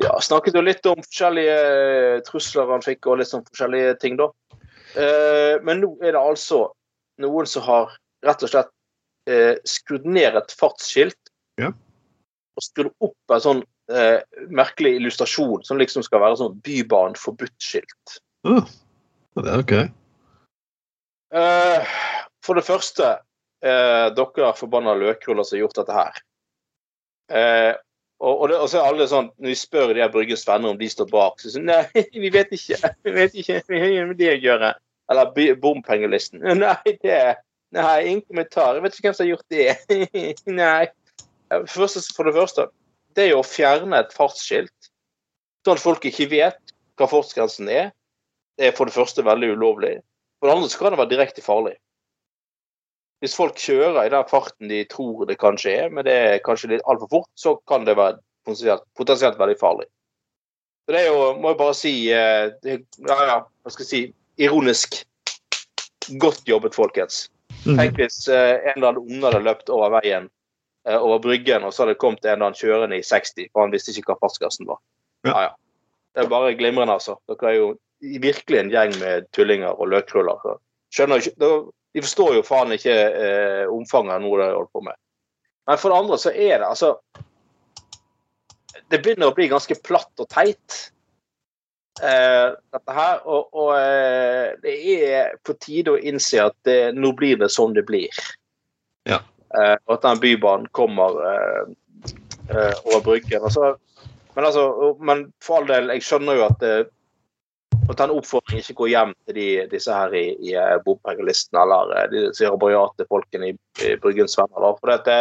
[0.00, 4.30] ja, snakket jo litt om forskjellige trusler han fikk, og litt sånn forskjellige ting, da.
[4.96, 6.64] Eh, men nå er det altså
[7.22, 7.92] noen som har
[8.24, 8.72] rett og slett
[9.28, 11.32] eh, skrudd ned et fartsskilt.
[11.60, 11.72] Ja.
[12.56, 14.20] Og skrudd opp en sånn eh,
[14.52, 18.20] merkelig illustrasjon som liksom skal være sånn Bybanen forbudt-skilt.
[19.44, 19.76] det er ok.
[21.32, 21.94] Eh,
[22.44, 23.14] for det første,
[23.64, 26.20] eh, dere forbanna løkruller som har gjort dette her.
[27.32, 27.72] Eh,
[28.22, 30.78] og, det, og så er alle sånn, Når vi spør de her Bryggens venner om
[30.78, 32.92] de står bak, så sier de nei, vi vet ikke.
[33.02, 34.74] Vi vet ikke, hva har det å gjøre.
[35.10, 36.44] Eller bompengelisten.
[36.62, 37.22] Nei, det
[37.72, 38.76] Nei, ingen kommentar.
[38.76, 40.44] Jeg vet ikke hvem som har gjort det.
[40.60, 40.82] nei.
[41.48, 42.66] Eh, Først, for det første,
[43.16, 44.90] det er jo å fjerne et fartsskilt,
[45.64, 47.88] sånn at folk ikke vet hva fartsgrensen er.
[48.60, 49.94] Det er for det første veldig ulovlig.
[50.42, 51.76] For det andre så kan det være direkte farlig.
[53.22, 56.72] Hvis folk kjører i den farten de tror det kanskje er, men det er kanskje
[56.72, 59.86] litt altfor fort, så kan det være potensielt, potensielt veldig farlig.
[60.82, 63.90] Så det er jo, må jeg bare si eh, det, Ja, ja, hva skal jeg
[63.92, 64.02] si
[64.42, 64.98] Ironisk.
[66.18, 67.28] Godt jobbet, folkens.
[67.62, 67.78] Mhm.
[67.78, 70.26] Tenk hvis eh, en eller annen unge hadde løpt over veien,
[70.88, 73.62] eh, over bryggen, og så hadde det kommet en eller annen kjørende i 60, for
[73.62, 74.82] han visste ikke hva fartsgrensen var.
[75.22, 75.30] Ja.
[75.30, 75.54] Ja, ja.
[76.12, 77.20] Det er bare glimrende, altså.
[77.30, 77.70] Dere er jo
[78.02, 80.40] virkelig en gjeng med tullinger og løkruller.
[80.42, 80.56] så
[80.92, 81.50] Skjønner ikke,
[81.92, 84.96] De forstår jo faen ikke eh, omfanget av noe de holder på med.
[85.68, 86.96] Men for det andre så er det altså
[88.90, 90.78] Det begynner å bli ganske platt og teit,
[92.02, 93.22] eh, dette her.
[93.24, 94.74] Og, og eh, det
[95.08, 98.12] er på tide å innse at det, nå blir det sånn det blir.
[99.08, 99.22] Ja.
[99.52, 101.64] Eh, og at den bybanen kommer eh,
[102.48, 103.44] eh, over bryggen.
[103.44, 103.74] Altså,
[104.34, 106.64] men, altså, men for all del, jeg skjønner jo at
[107.82, 110.78] eh, å ta en oppfordring ikke gå hjem til de, disse her i, i eh,
[110.84, 114.68] bompengelisten eller de disse rabiate folkene i, i Bryggens venner.
[114.78, 115.18] For dette,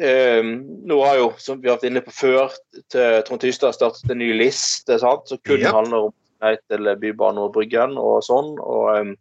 [0.00, 0.52] um,
[0.90, 2.54] nå har jo, som vi har vært inne på før,
[2.92, 5.28] til Trond Tystad startet en ny liste sant?
[5.28, 5.74] som kun yep.
[5.74, 8.54] handler om nei til Bybanen og Bryggen og sånn.
[8.60, 9.14] og um,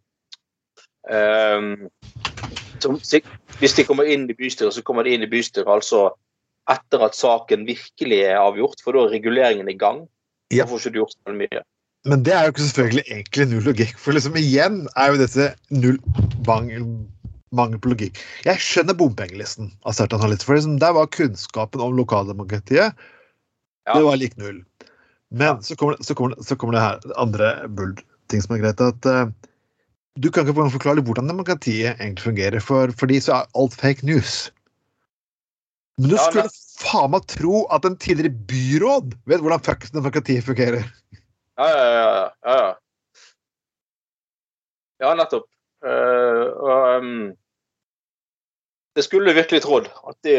[1.11, 2.39] eh,
[2.79, 2.95] som,
[3.59, 6.09] Hvis de kommer inn i bystyret, så kommer de inn i bystyret altså
[6.69, 10.03] etter at saken virkelig er avgjort, for da er reguleringen i gang.
[10.53, 10.63] Ja.
[10.63, 11.63] Da får ikke du gjort så mye.
[12.07, 13.97] Men det er jo ikke selvfølgelig egentlig null logikk.
[13.99, 15.97] For liksom igjen er jo dette null
[16.47, 16.85] mangel,
[17.55, 18.21] mangel på logikk.
[18.47, 22.93] Jeg skjønner bompengelisten av for liksom, der var kunnskapen om lokaldemokratiet
[23.87, 23.93] Ja.
[23.97, 24.63] det var lik null.
[25.31, 28.81] Men så kommer, så kommer, så kommer det her andre bull-ting som er greit.
[28.81, 29.27] at uh,
[30.17, 34.51] Du kan ikke forklare hvordan demokratiet egentlig fungerer, for, fordi så er alt fake news.
[35.99, 39.91] Men du Ja, skulle men- faen meg tro at en tidligere byråd vet hvordan fuck
[39.91, 40.85] demokratiet fungerer.
[41.59, 42.55] Ja, ja, ja.
[42.55, 42.75] ja,
[44.99, 45.13] ja.
[45.19, 45.47] nettopp.
[45.85, 47.33] Uh, og, um,
[48.95, 50.37] det skulle virkelig trodd at de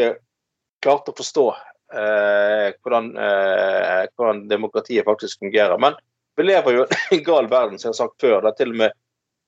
[0.81, 5.77] klarte å forstå uh, hvordan, uh, hvordan demokratiet faktisk fungerer.
[5.81, 5.97] Men
[6.37, 8.41] vi lever jo i en gal verden, som jeg har sagt før.
[8.47, 8.97] Der til og med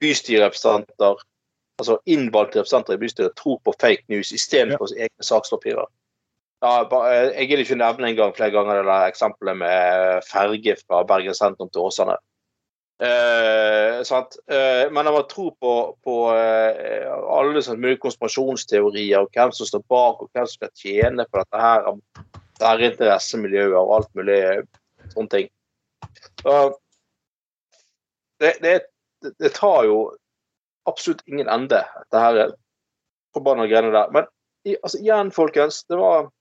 [0.03, 1.25] bystyrerepresentanter,
[1.81, 5.07] altså innvalgte representanter i bystyret, tror på fake news istedenfor ja.
[5.07, 5.89] egne sakspapirer.
[6.63, 11.35] Eh, jeg gidder ikke nevne en gang flere ganger det eksempelet med ferge fra Bergen
[11.35, 12.15] sentrum til Åsane.
[13.03, 13.99] Eh?
[13.99, 15.73] Eh, men jeg må tro på,
[16.05, 20.71] på eh, alle sånne mulige konspirasjonsteorier, og hvem som står bak, og hvem som skal
[20.79, 21.89] tjene på dette her,
[22.59, 24.39] det her interessemiljøet og alt mulig
[25.15, 25.49] sånne ting.
[26.47, 26.77] Og
[28.39, 28.77] det, det,
[29.25, 29.97] det, tar jo
[30.87, 32.55] absolutt ingen ende, dette her
[33.35, 34.15] forbanna greiene der.
[34.15, 34.31] Men
[34.63, 36.31] i, altså, igjen, folkens, det var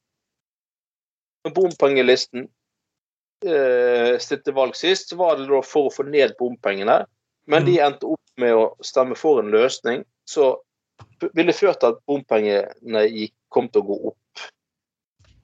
[1.51, 2.49] bompengelisten
[3.47, 7.03] eh, stilte valg sist, så var det da for å få ned bompengene.
[7.51, 10.61] Men de endte opp med å stemme for en løsning som
[11.35, 14.45] ville ført til at bompengene gikk, kom til å gå opp.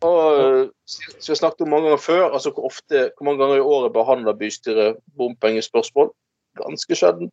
[0.06, 3.66] Og som vi snakket om mange ganger før, altså hvor, ofte, hvor mange ganger i
[3.66, 6.12] året behandler bystyret bompengespørsmål?
[6.61, 7.32] Ganske sjelden.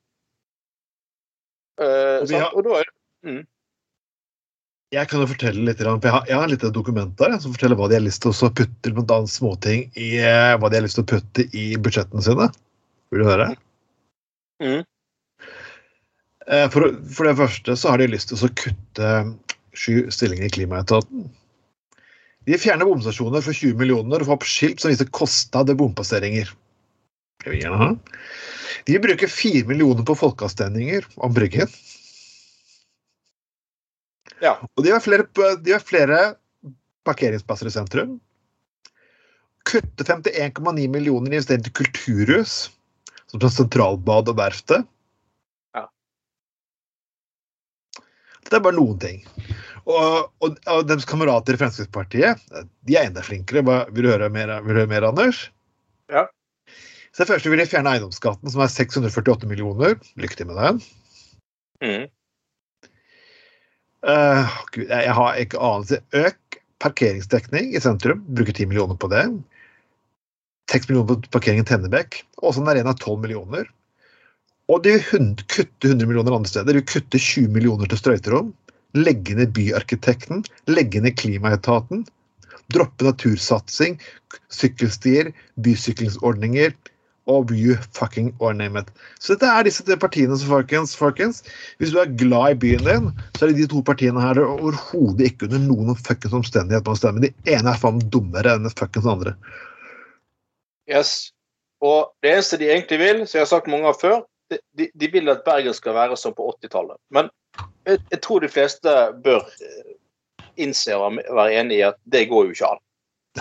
[1.78, 2.90] Eh, Og har- og da er
[3.24, 3.44] mm.
[4.96, 7.76] Jeg kan jo fortelle litt, for jeg har, jeg har litt dokument der som forteller
[7.80, 10.86] hva de har lyst til å putte blant annet småting i eh, hva de har
[10.86, 12.48] lyst til å putte i budsjettene sine.
[13.12, 13.50] Vil du høre?
[14.64, 14.86] Mm.
[16.48, 19.12] Eh, For, for det første så har de lyst til å kutte
[19.76, 21.26] sju stillinger i Klimaetaten.
[22.46, 26.52] De fjerner bomstasjoner for 20 millioner og får opp skilt som viser kostnad ved bompasseringer.
[27.44, 27.90] Det vil gjerne ha.
[28.86, 31.72] De bruker 4 millioner på folkeavstemninger om Bryggen.
[34.44, 34.58] Ja.
[34.76, 35.28] Og de har flere,
[35.64, 36.22] de har flere
[37.08, 38.18] parkeringsplasser i sentrum.
[39.66, 42.56] Kutte 51,9 millioner i investering til kulturhus,
[43.32, 44.86] som sentralbad og verftet.
[45.76, 45.88] Ja.
[48.46, 49.24] Det er bare noen ting.
[49.86, 52.42] Og, og, og deres kamerater i Fremskrittspartiet
[52.86, 53.62] de er enda flinkere.
[53.94, 55.48] Vil, du høre mer, vil du høre mer, Anders?
[56.14, 56.26] Ja.
[57.14, 59.96] Så det første vil de fjerne eiendomsskatten, som er 648 millioner.
[60.20, 60.82] Lykke til med den.
[61.86, 62.08] Mm.
[64.06, 66.00] Uh, Gud, jeg, har ikke anelse.
[66.14, 68.22] Øk parkeringsdekning i sentrum.
[68.38, 69.24] Bruker 10 millioner på det.
[70.72, 72.22] 6 millioner på parkeringen Tennebekk.
[72.46, 73.70] Åsen Arena 12 millioner.
[74.70, 76.78] Og de kutte 100 millioner andre steder.
[76.78, 78.54] De kutte 20 millioner til sprøyterom.
[78.98, 80.46] Legge ned Byarkitekten.
[80.70, 82.06] Legge ned Klimaetaten.
[82.74, 84.00] Droppe natursatsing,
[84.50, 85.30] sykkelstier,
[85.62, 86.74] bysyklingsordninger
[87.32, 88.90] og you fucking or name it.
[89.20, 91.42] Så dette er disse partiene som folkens, folkens.
[91.82, 93.08] Hvis du er glad i byen din,
[93.38, 96.86] så er det de to partiene her det er overhodet ikke under noen fuckings omstendighet
[96.86, 97.26] man stemmer.
[97.26, 99.34] De ene er faen dummere enn den fuckings andre.
[100.92, 101.34] Yes.
[101.82, 104.18] Og det eneste de egentlig vil, som jeg har sagt mange ganger før,
[104.78, 106.98] de, de, vil at Bergen skal være som på 80-tallet.
[107.10, 107.32] Men
[107.88, 108.94] jeg, jeg tror de fleste
[109.26, 109.96] bør eh,
[110.62, 112.82] innse og være enig i at det går jo ikke an.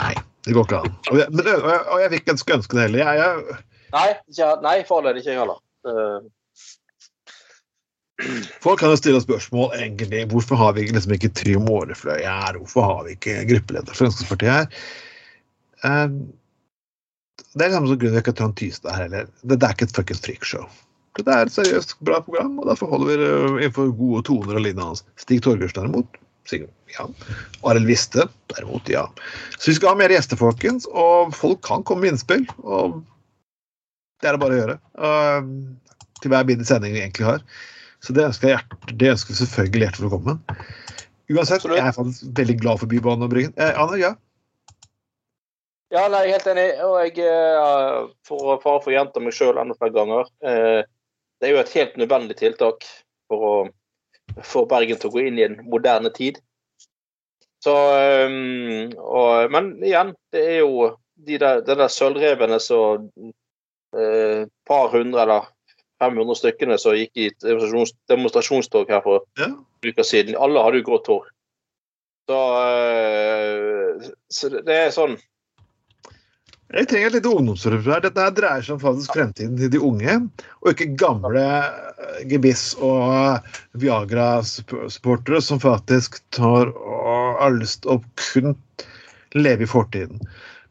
[0.01, 0.15] Nei,
[0.47, 0.97] det går ikke an.
[1.13, 3.05] Og jeg, men, og jeg, og jeg vil ikke ønske det heller.
[3.05, 3.61] Jeg, jeg,
[3.95, 5.61] Nei, ikke, nei foreløpig ikke jeg heller.
[5.85, 6.31] Uh.
[8.65, 10.25] folk kan jo stille spørsmål egentlig.
[10.31, 12.59] Hvorfor har vi liksom ikke Trym Årefløy her?
[12.59, 14.89] Hvorfor har vi ikke gruppeleder Fremskrittspartiet her?
[15.85, 16.09] Uh,
[17.55, 19.31] det er det samme som grunnen til at ikke Trond Tystad er heller.
[19.43, 20.67] Det, det er ikke et fuckings freakshow.
[21.15, 24.65] Det er et seriøst bra program, og derfor holder vi det innenfor gode toner og
[24.65, 25.05] linja hans.
[25.23, 26.19] Stig Torgersen derimot,
[26.51, 27.07] sikkert ja.
[27.71, 29.05] Arild Viste derimot, ja.
[29.55, 32.43] Så vi skal ha mer gjester, folkens, og folk kan komme med innspill.
[32.67, 32.99] og
[34.23, 34.77] Det er det bare å gjøre.
[34.99, 37.45] Uh, til hver bidige sending vi egentlig har.
[38.05, 40.41] Så det ønsker, jeg hjert, det ønsker vi selvfølgelig hjertelig velkommen.
[41.33, 43.55] Uansett, jeg er faktisk veldig glad for Bybanen og Bryggen.
[43.57, 44.11] Eh, Anne, ja?
[45.95, 46.67] Ja, nei, jeg er helt enig.
[46.85, 47.31] Og jeg,
[48.29, 50.83] får for fare for å gjenta meg sjøl enda flere ganger, eh,
[51.41, 52.85] det er jo et helt nødvendig tiltak
[53.31, 53.55] for å
[54.45, 56.41] få Bergen til å gå inn i en moderne tid.
[57.65, 60.91] Så um, og, Men igjen, det er jo
[61.25, 63.07] de der, de der sølvrevene som
[63.99, 65.51] eh, par hundre eller
[66.03, 69.53] 500 stykkene som gikk i demonstrasjons, demonstrasjonstog her for Ja.
[69.85, 70.37] uker siden.
[70.37, 71.31] Alle hadde jo grått hår.
[72.29, 75.19] Så, eh, så det er sånn
[76.75, 78.01] Jeg trenger et lite ungdomsopprør.
[78.03, 80.15] Dette her dreier seg om faktisk fremtiden til de unge,
[80.65, 83.45] og ikke gamle eh, gebiss og
[83.79, 88.57] Viagra-supportere som faktisk tar og har lyst til å kun
[89.37, 90.19] leve i fortiden.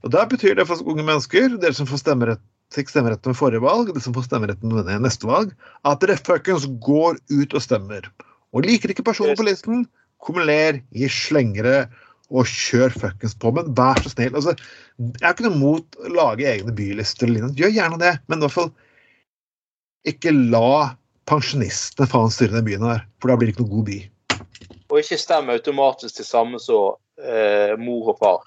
[0.04, 2.42] Og Da betyr det for unge mennesker, dere som får stemmerett,
[2.76, 5.54] fikk stemmerett med forrige valg, de som får stemmerett med neste valg,
[5.88, 8.08] at dere fuckings går ut og stemmer.
[8.54, 9.86] Og liker ikke personen på listen,
[10.24, 11.84] kumuler, gi slengere
[12.34, 13.52] og kjør fuckings på.
[13.56, 14.36] Men vær så snill.
[14.36, 14.56] altså
[14.98, 17.32] jeg har ikke noe mot å lage egne bylister.
[17.58, 18.72] Gjør gjerne det, men i hvert fall
[20.10, 20.94] ikke la
[21.30, 23.06] pensjonistene faen styre den byen her.
[23.22, 24.00] For da blir det ikke noe god by.
[24.92, 28.44] Og ikke stemme automatisk til samme som eh, mor og far.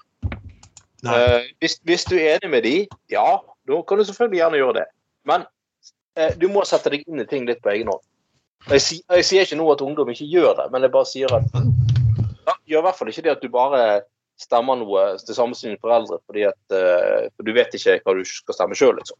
[1.05, 2.75] Eh, hvis, hvis du er enig med de,
[3.11, 3.27] ja,
[3.67, 4.85] da kan du selvfølgelig gjerne gjøre det.
[5.27, 5.45] Men
[6.17, 8.03] eh, du må sette deg inn i ting litt på egen hånd.
[8.67, 11.33] Jeg, si, jeg sier ikke nå at ungdom ikke gjør det, men jeg bare sier
[11.37, 13.81] at ja, gjør i hvert fall ikke det at du bare
[14.37, 18.15] stemmer noe til samme som dine foreldre, fordi at eh, for du vet ikke hva
[18.17, 19.19] du skal stemme sjøl, liksom.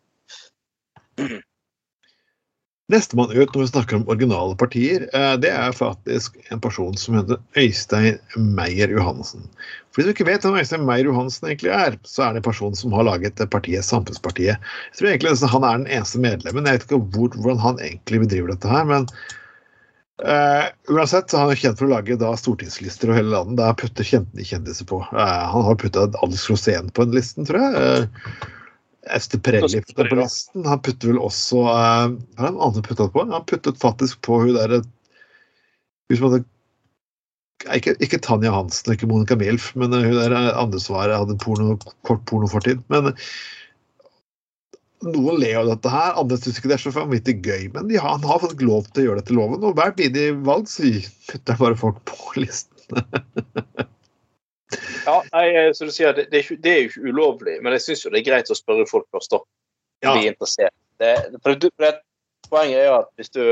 [2.87, 7.17] Nestemann ut når vi snakker om originale partier, eh, det er faktisk en person som
[7.17, 8.21] heter Øystein
[8.55, 9.43] Meyer Johansen.
[9.91, 12.47] For Hvis du ikke vet hvem Øystein Meyer Johansen egentlig er, så er det en
[12.47, 14.55] person som har laget partiet Samfunnspartiet.
[14.55, 16.69] Jeg tror egentlig han er den eneste medlemmen.
[16.69, 19.09] Jeg vet ikke hvor, hvordan han egentlig bedriver dette her, men
[20.23, 23.59] uh, uansett så er han jo kjent for å lage da stortingslister over hele landet
[23.59, 25.03] der putter kjente kjendiser på.
[25.11, 27.83] Uh, han har putta Alex Rosén på en listen, tror jeg.
[27.83, 28.53] Eh,
[29.15, 30.65] Ester Perelli på listen.
[30.67, 33.25] Han putter vel også uh, Hva er det andre puttet på?
[33.31, 36.43] Han puttet faktisk på hun derre Hun som hadde
[37.73, 41.73] ikke, ikke Tanja Hansen ikke Monica Milf, men hun der andre svaret hadde porno,
[42.05, 42.83] kort pornofortid.
[42.93, 43.09] Men
[45.05, 47.67] noen ler av dette her, andre syns ikke det er så vanvittig gøy.
[47.73, 50.69] Men har, han har fått lov til å gjøre dette loven, og hvert bidige valg
[50.69, 50.93] så
[51.31, 52.77] putter han bare folk på listen.
[55.07, 57.75] Ja, nei, som du sier, det, det, er, ikke, det er jo ikke ulovlig, men
[57.77, 59.31] jeg syns jo det er greit å spørre folk først.
[59.31, 59.39] da.
[60.03, 60.13] Ja.
[60.13, 60.75] Bli interessert.
[60.99, 61.93] Det, det,
[62.49, 63.43] poenget er at hvis du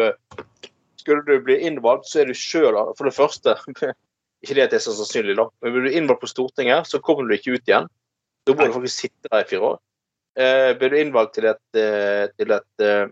[1.00, 3.56] skulle du bli innvalgt, så er du sjøl For det første
[4.44, 7.00] Ikke det at det er så sannsynlig, da, men blir du innvalgt på Stortinget, så
[7.02, 7.88] kommer du ikke ut igjen.
[8.46, 9.78] Da må du faktisk sitte der i fire år.
[10.38, 13.08] Eh, blir du innvalgt til et, eh, til et, eh,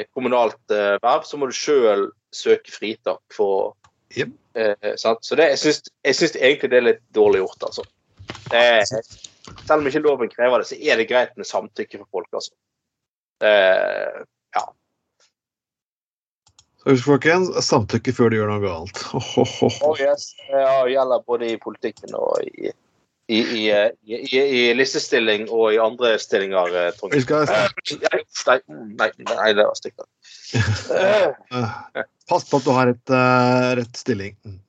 [0.00, 3.74] et kommunalt eh, verv, så må du sjøl søke fritak for
[4.16, 4.28] Jep.
[4.54, 4.94] eh?
[4.96, 7.84] Så det, jeg, syns, jeg syns egentlig det er litt dårlig gjort, altså.
[8.48, 8.64] Det,
[9.66, 12.52] selv om ikke loven krever det, så er det greit med samtykke for folk, altså.
[13.44, 14.18] Eh,
[14.56, 14.64] ja.
[16.82, 19.04] Så husk, folkens, samtykke før du gjør noe galt.
[19.14, 20.32] Oh, yes.
[20.48, 22.72] Ja, det gjelder både i politikken og i,
[23.28, 27.18] i, i, i, i, i listestilling og i andre stillinger, eh, Trond.
[27.22, 28.60] Skal Nei, nei,
[28.96, 30.06] nei, nei, det var stygt.
[32.28, 34.36] Eh, Eh, Pass på at du har et, uh, rett stilling.
[34.44, 34.60] Mm.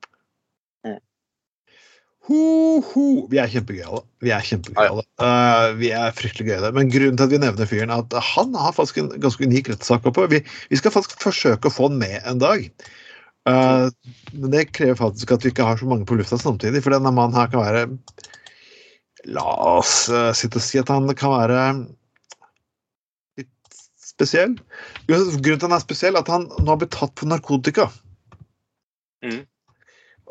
[2.29, 3.27] Ho, ho.
[3.29, 4.03] Vi er kjempegøyale.
[4.21, 5.03] Vi er kjempegøyale.
[5.19, 6.71] Uh, vi er fryktelig gøyale.
[6.75, 9.71] Men grunnen til at vi nevner fyren, er at han har faktisk en ganske unik
[9.71, 10.27] rettssak oppe.
[10.29, 12.69] Vi, vi skal faktisk forsøke å få han med en dag.
[13.49, 13.89] Uh,
[14.35, 17.09] men det krever faktisk at vi ikke har så mange på lufta samtidig, for denne
[17.09, 17.87] mannen her kan være
[19.27, 19.43] La
[19.79, 21.63] oss uh, sitte og si at han kan være
[24.19, 24.57] spesiell.
[25.07, 27.87] Grunnen til at han er spesiell, er at han nå har blitt tatt på narkotika.
[29.23, 29.41] Mm.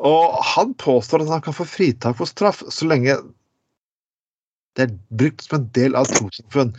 [0.09, 3.17] Og han påstår at han kan få fritak for straff så lenge
[4.77, 6.71] det er brukt som en del av trossamfunn.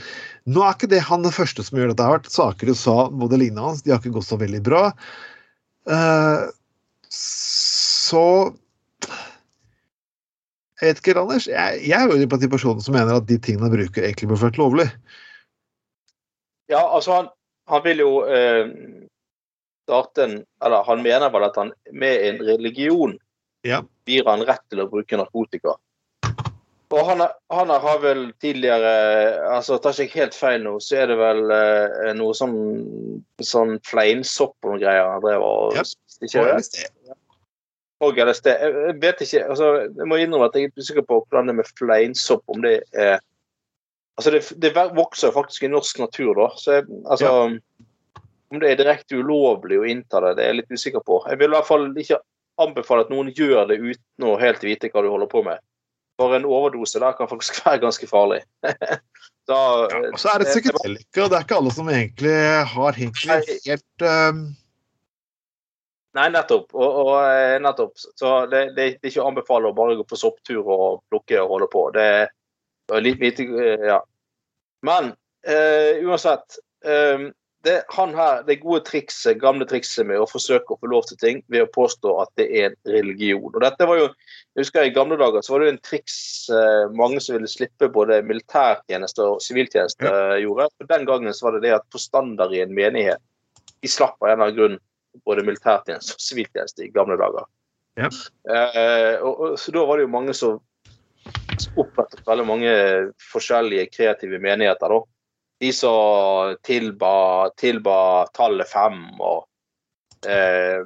[0.49, 1.99] Nå er ikke det han den første som gjør dette.
[2.01, 4.63] Det har vært saker i USA både lignende hans, de har ikke gått så veldig
[4.65, 4.87] bra.
[5.91, 6.47] Eh,
[7.11, 8.25] så
[10.81, 11.45] Jeg vet ikke, Anders.
[11.51, 14.31] Jeg, jeg er jo blant de personene som mener at de tingene han bruker, egentlig
[14.31, 14.87] burde vært lovlig.
[16.71, 17.29] Ja, altså, han,
[17.71, 18.69] han vil jo eh,
[19.89, 23.17] starte en Eller han mener vel at han med en religion
[23.67, 23.83] Ja.
[24.09, 25.75] gir han rett til å bruke narkotika.
[26.91, 27.21] Og han,
[27.53, 28.93] han har vel tidligere
[29.53, 32.57] altså Tar ikke jeg helt feil nå, så er det vel eh, noe sånn,
[33.45, 35.85] sånn fleinsopp og noen greier han drev og Ja.
[36.25, 36.47] ikke?
[38.01, 38.47] Og LSD.
[38.49, 41.59] Jeg jeg vet ikke, altså, jeg må innrømme at jeg er usikker på hvordan det
[41.61, 43.21] med fleinsopp, om det er
[44.19, 46.49] Altså, det, det vokser jo faktisk i norsk natur, da.
[46.61, 47.31] Så jeg, altså
[48.51, 51.21] Om det er direkte ulovlig å innta det, det er jeg litt usikker på.
[51.31, 52.19] Jeg vil i hvert fall ikke
[52.61, 55.63] anbefale at noen gjør det uten å helt vite hva du holder på med.
[56.21, 58.43] For en overdose der kan faktisk være ganske farlig.
[59.51, 62.35] da, Ja, og så er det psykedelika, og det er ikke alle som egentlig
[62.75, 64.43] har egentlig helt um,
[66.19, 66.73] Nei, nettopp.
[66.75, 67.93] Og, og eh, nettopp.
[67.95, 71.39] Så det, det, det er ikke å anbefale å bare gå på sopptur og plukke
[71.39, 71.85] og holde på.
[71.95, 72.33] Det er
[72.99, 74.01] litt lite eh, Ja.
[74.83, 75.13] Men
[75.47, 76.59] eh, uansett.
[76.85, 77.31] Eh,
[77.63, 81.19] det, han her, det gode trikset, gamle trikset med å forsøke å få lov til
[81.21, 83.51] ting ved å påstå at det er en religion.
[83.51, 84.07] Og dette var jo,
[84.57, 86.17] jeg husker I gamle dager så var det jo en triks
[86.57, 90.39] eh, mange som ville slippe både militærtjeneste og siviltjeneste Ja.
[90.41, 90.71] gjorde.
[90.81, 93.21] Og Den gangen så var det det at forstander i en menighet
[93.81, 94.81] de slapp av en eller annen grunn
[95.29, 97.45] både militærtjeneste og siviltjeneste i gamle dager.
[98.01, 98.09] Ja.
[98.49, 100.61] Eh, og, og, så da var det jo mange som
[101.77, 102.73] opprettet veldig mange
[103.33, 104.89] forskjellige kreative menigheter.
[104.89, 105.01] da.
[105.61, 109.45] De som tilba, tilba tallet fem og
[110.27, 110.81] eh,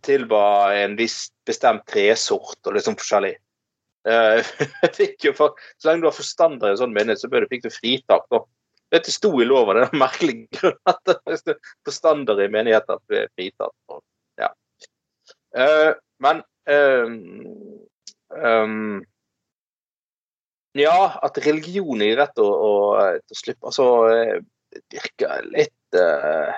[0.00, 3.34] tilba en viss bestemt tresort og liksom forskjellig.
[4.08, 4.46] Eh,
[5.24, 7.66] jo, for, så lenge du var forstander i en sånn menighet, så bør du fikk
[7.66, 8.26] du fritak.
[8.32, 8.42] da.
[8.90, 11.14] Dette sto i loven, det er en merkelig grunn at
[11.86, 13.76] forstandere i menigheter ble fritatt.
[13.92, 14.02] Og,
[14.40, 14.50] ja.
[15.56, 15.92] Eh,
[16.24, 19.00] men ehm,
[20.78, 24.36] Ja, at religion gir rett å, å, å slippe Altså, eh,
[24.94, 26.52] virker litt uh,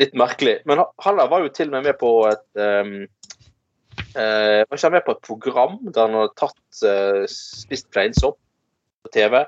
[0.00, 0.62] litt merkelig.
[0.70, 2.94] Men ha- Haller var jo til og med med på et um,
[4.16, 8.38] uh, Var ikke han med på et program der han hadde tatt uh, spist fleinsopp
[9.04, 9.42] på TV?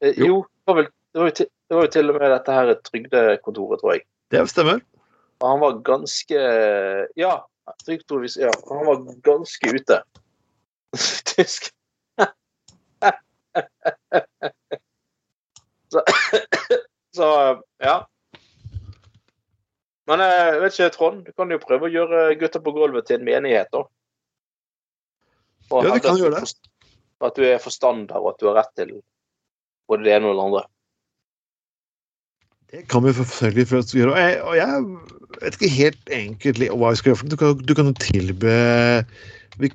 [0.00, 0.30] Uh, Jo.
[0.30, 2.72] jo, det var, vel, det, var til, det var jo til og med dette her
[2.88, 4.06] trygdekontoret, tror jeg.
[4.32, 4.80] Det stemmer.
[5.40, 6.40] Og han var ganske
[7.20, 7.34] Ja,
[7.84, 10.00] trygdekontoret ja, han var ganske ute.
[11.34, 11.68] Tysk.
[15.92, 16.02] Så,
[17.16, 17.28] så
[17.82, 17.96] ja.
[20.10, 23.06] Men eh, jeg vet ikke, Trond, du kan jo prøve å gjøre Gutta på gulvet
[23.08, 23.84] til en menighet, da.
[25.70, 26.50] Og Ja, vi kan gjøre det.
[27.22, 28.90] At du er forstander, og at du har rett til
[29.90, 30.62] både det ene og det andre.
[32.70, 33.66] Det kan vi selvfølgelig
[33.98, 34.12] gjøre.
[34.14, 34.70] Og jeg, og jeg
[35.42, 37.20] vet ikke helt enkelt hva vi skal gjøre.
[37.20, 38.54] for Du kan, du kan jo tilby
[39.60, 39.70] vi,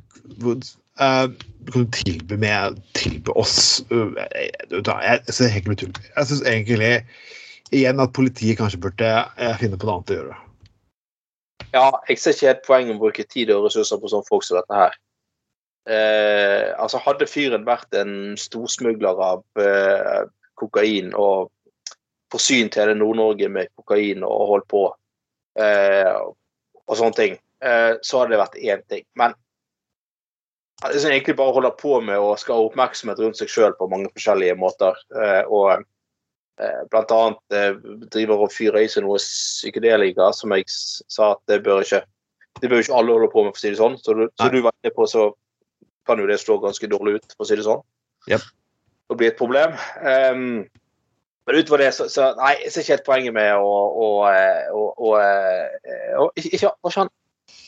[0.95, 5.99] Du kan du tilby med tilby oss uh, jeg, jeg, jeg synes helt.
[6.15, 6.91] Jeg synes egentlig
[7.73, 10.35] igjen at politiet kanskje burde eh, finne på noe annet å gjøre.
[11.73, 14.45] Ja, jeg ser ikke helt poenget med å bruke tid og ressurser på sånne folk
[14.45, 14.95] som dette her.
[15.89, 19.43] Uh, altså Hadde fyren vært en storsmugler av
[20.55, 21.51] kokain og
[22.31, 24.85] forsynt hele Nord-Norge med kokain og holdt på
[26.85, 27.35] og sånne ting,
[28.03, 29.03] så hadde det vært én ting.
[29.19, 29.35] Men
[30.84, 33.88] han som egentlig bare holder på med å skal ha oppmerksomhet rundt seg sjøl på
[33.91, 34.97] mange forskjellige måter.
[35.15, 35.71] Eh, og
[36.59, 37.80] eh, blant annet eh,
[38.11, 42.03] driver og fyrer i seg noe psykedelika, som jeg sa at det bør ikke
[42.61, 43.97] det bør ikke alle holde på med, for å si det sånn.
[43.99, 44.53] Så du, så Nei.
[44.53, 45.26] du var inne på, så
[46.07, 47.82] kan jo det slå ganske dårlig ut, for å si det sånn.
[48.32, 48.45] Yep.
[49.11, 49.76] Og bli et problem.
[49.99, 50.63] Um,
[51.45, 54.07] men utover det, så, så Nei, jeg ser ikke helt poenget med å, å,
[54.71, 55.11] å, å,
[56.23, 57.11] å ikke, var ikke han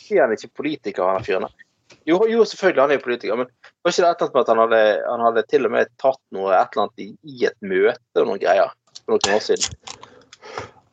[0.07, 1.49] han ikke politiker, han fyren?
[1.49, 1.66] der?
[2.07, 3.49] Jo, jo, selvfølgelig, han er jo politiker, men
[3.83, 4.81] var ikke det et eller annet med at han hadde,
[5.11, 8.29] han hadde til og med tatt noe et eller annet i, i et møte og
[8.29, 9.75] noen greier for noen år siden?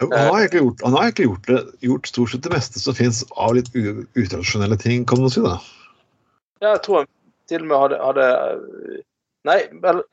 [0.02, 2.98] Han har egentlig gjort, han har egentlig gjort, det, gjort stort sett det meste som
[2.98, 5.44] fins av litt utradisjonelle ting, kan man si.
[5.44, 5.56] da.
[6.58, 7.10] Ja, jeg tror han
[7.50, 8.28] til og med hadde, hadde
[9.44, 9.58] Nei,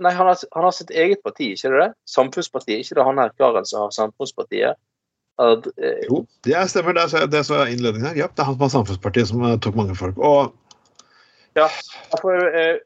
[0.03, 1.91] nei han, har, han har sitt eget parti, ikke det?
[2.11, 2.81] Samfunnspartiet.
[2.83, 4.75] Ikke det han her karen som har Samfunnspartiet?
[5.39, 6.97] At, eh, Jo, det stemmer.
[6.99, 8.17] Det det så innledningen her.
[8.19, 10.19] Ja, det er han som har Samfunnspartiet som eh, tok mange folk.
[10.19, 10.51] Og
[11.57, 11.67] ja,
[12.21, 12.77] for, eh,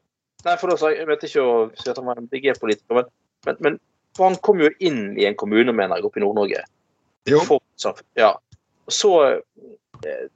[0.46, 3.12] nei, for da jeg vet ikke å si at han var en BG-politiker, men,
[3.46, 3.78] men, men
[4.16, 6.64] for han kom jo inn i en kommune, mener jeg, oppe i Nord-Norge.
[7.28, 7.60] jo,
[8.18, 8.32] Ja.
[8.86, 10.26] Og så eh,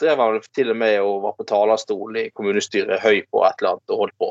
[0.00, 3.76] drev han til og med og var på talerstol i kommunestyret høy på et eller
[3.76, 4.30] annet og holdt på.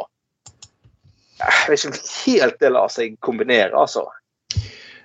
[1.38, 4.08] Jeg vet ikke om helt det lar seg kombinere, altså.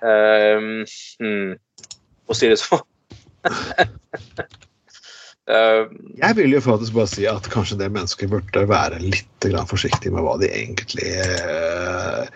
[0.03, 0.81] Um,
[1.21, 1.53] hmm,
[2.27, 2.83] å si det sånn.
[5.49, 9.69] um, jeg vil jo faktisk bare si at kanskje det mennesket burde være litt grann
[9.69, 11.13] forsiktig med hva de egentlig
[11.43, 12.27] uh,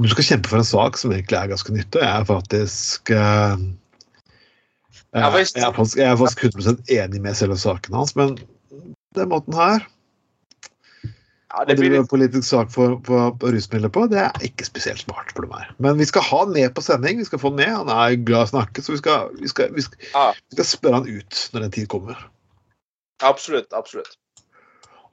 [0.00, 2.00] Du skal kjempe for en sak som egentlig er ganske nyttig.
[2.02, 3.54] Jeg er faktisk uh,
[5.14, 8.34] jeg, er faktisk, jeg er faktisk 100 enig med selve saken hans, men
[9.14, 9.84] den måten her
[11.54, 15.30] ja, det blir politisk sak for, for, på rusmidler på, det er ikke spesielt smart
[15.36, 15.68] for meg.
[15.78, 17.20] Men vi skal ha han med på sending.
[17.22, 17.70] Vi skal få han med.
[17.70, 20.26] Han er glad i å snakke, så vi skal, vi skal, vi skal, Ja.
[20.50, 22.26] vi skal spørre han ut når den tid kommer.
[23.22, 23.70] absolutt.
[23.72, 24.18] Absolutt.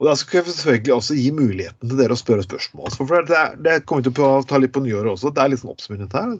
[0.02, 2.90] Og da skal vi selvfølgelig også gi muligheten til dere å spørre spørsmål.
[2.98, 5.30] For det, er, det kommer til å ta litt på nyåret også.
[5.30, 6.32] Det er litt sånn oppsummering her.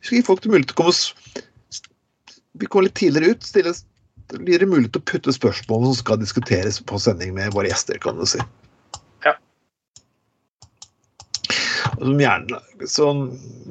[0.00, 1.44] Vi skal gi folk til mulighet til å komme
[2.58, 3.46] Vi kommer litt tidligere ut.
[3.46, 3.74] Stille,
[4.34, 8.00] blir dere mulighet til å putte spørsmålene som skal diskuteres på sending med våre gjester,
[8.02, 8.42] kan du si.
[9.26, 9.36] Ja.
[11.98, 12.58] Som gjerne,
[12.90, 13.20] sånn,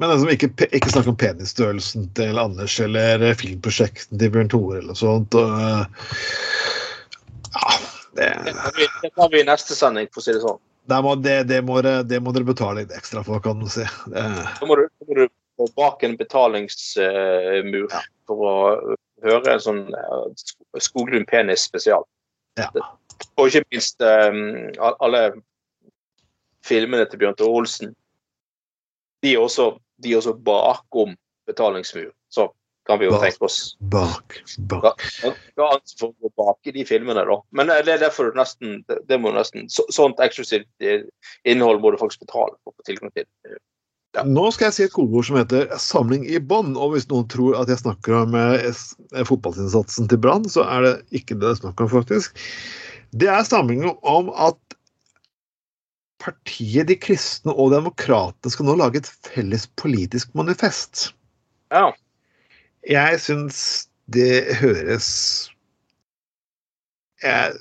[0.00, 4.78] men som ikke, ikke snakker om penisstørrelsen til Anders eller filmprosjektene filmprosjekten til Bjørn Tore
[4.80, 5.34] eller sånt.
[5.34, 5.84] Og, eh,
[7.54, 7.74] ja,
[8.16, 8.28] det,
[9.02, 10.60] Det tar vi- i neste sending, for å si det sånn.
[10.86, 13.84] det, må, det, det, må, det må dere betale litt ekstra for, kan du si.
[14.06, 14.24] Det,
[14.60, 15.14] Da må du, da må
[15.66, 17.88] du bak en betalingsmur
[18.26, 19.84] for å høre en sånn
[20.78, 22.04] Skoglund penis spesial.
[22.58, 22.68] ja.
[23.38, 24.70] Og ikke minst um,
[25.00, 25.20] alle
[26.66, 27.92] filmene til Bjørn Tore Olsen.
[29.24, 29.72] De er også,
[30.04, 31.16] de er også bakom
[31.48, 32.12] betalingsmur.
[32.32, 32.50] Så
[32.86, 33.22] kan vi jo Bak.
[33.24, 33.58] tenke oss
[33.92, 35.04] Bak, bak.
[35.56, 35.68] Ja,
[35.98, 37.38] for å gå bak i de filmene, da.
[37.56, 41.06] Men eh, det er derfor du nesten det, må nesten så, Sånt eksklusivt eh,
[41.48, 43.28] innhold må du faktisk betale for å få tilgang til.
[44.14, 44.22] Ja.
[44.28, 46.76] Nå skal jeg si et kodeord som heter 'samling i bånd'.
[46.78, 48.68] Og hvis noen tror at jeg snakker om eh,
[49.26, 52.36] fotballinnsatsen til Brann, så er det ikke det det er snakk om, faktisk.
[53.14, 54.58] Det er samlingen om at
[56.24, 61.10] partiet De kristne og demokratene skal nå lage et felles politisk manifest.
[61.74, 61.90] Ja.
[62.88, 63.58] Jeg syns
[64.12, 65.10] det høres
[67.24, 67.54] jeg,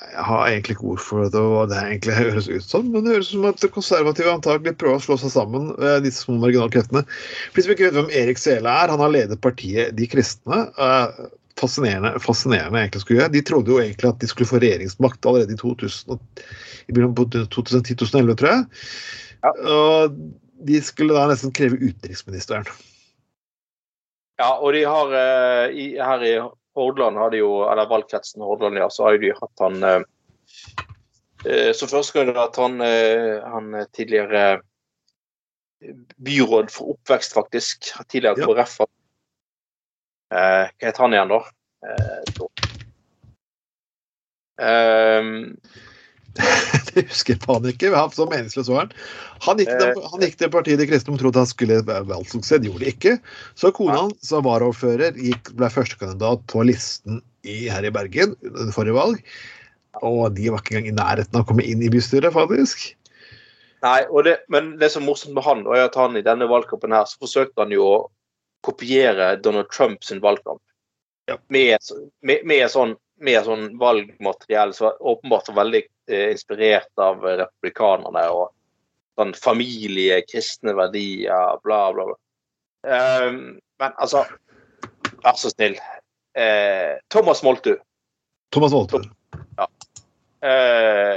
[0.00, 3.14] jeg har egentlig ikke ord for det, hva det egentlig høres ut som, men det
[3.14, 7.04] høres ut som at konservative antakelig prøver å slå seg sammen, eh, disse små marginalkreftene.
[7.50, 10.64] For de som ikke vet hvem Erik Sele er, han har ledet partiet De kristne.
[11.60, 13.32] Eh, Fascinerende, fascinerende egentlig skulle gjøre.
[13.34, 16.20] De trodde jo egentlig at de skulle få regjeringsmakt allerede i 2000,
[16.88, 18.64] i 2010-2011, tror jeg.
[19.40, 19.52] Ja.
[19.74, 20.16] Og
[20.68, 22.68] de skulle da nesten kreve utenriksministeren.
[24.40, 26.32] Ja, og de har eh, i, her i
[26.76, 30.02] Hordaland har de jo, eller valgkretsen Hordaland, ja, så har de hatt han eh,
[31.44, 34.60] eh, Som førstekandidat han, eh, han eh, tidligere
[36.16, 37.92] byråd for oppvekst, faktisk.
[38.08, 38.48] Tidligere Ja.
[38.48, 38.80] KrF.
[38.80, 38.86] Eh,
[40.30, 41.40] hva heter han igjen, da?
[41.90, 42.48] Eh.
[44.60, 45.56] Ehm,
[46.94, 47.90] Det husker faen ikke.
[47.94, 48.92] Han så meningsløs var han.
[49.46, 50.10] Han gikk, til, Eh.
[50.12, 52.62] han gikk til partiet De kristne og trodde han skulle valgsuksess.
[52.66, 53.16] Gjorde det ikke.
[53.58, 58.98] Så kona hans, som varaordfører, ble førstekandidat på listen i, her i Bergen under forrige
[58.98, 59.24] valg.
[60.06, 62.92] Og de var ikke engang i nærheten av å komme inn i bystyret, faktisk.
[63.82, 66.92] Nei, det, men det som er morsomt med han, er at han i denne valgkampen
[66.92, 67.94] her, så forsøkte han jo å
[68.66, 70.62] kopiere Donald Trumps valgkamp.
[71.26, 71.38] Ja.
[71.48, 71.78] Med,
[72.26, 78.26] med, med, sånn, med sånn valgmateriell som åpenbart var veldig eh, inspirert av republikanerne.
[78.30, 78.50] og
[79.20, 82.18] sånn familie, kristne verdier, bla, bla, bla.
[82.80, 84.24] Um, men altså,
[85.20, 85.76] vær så snill.
[86.38, 87.74] Eh, Thomas Moltu.
[88.54, 89.02] Thomas Wolte.
[90.40, 91.16] Eh,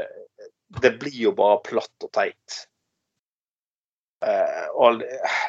[0.81, 2.57] det blir jo bare platt og teit.
[4.24, 5.01] Eh, og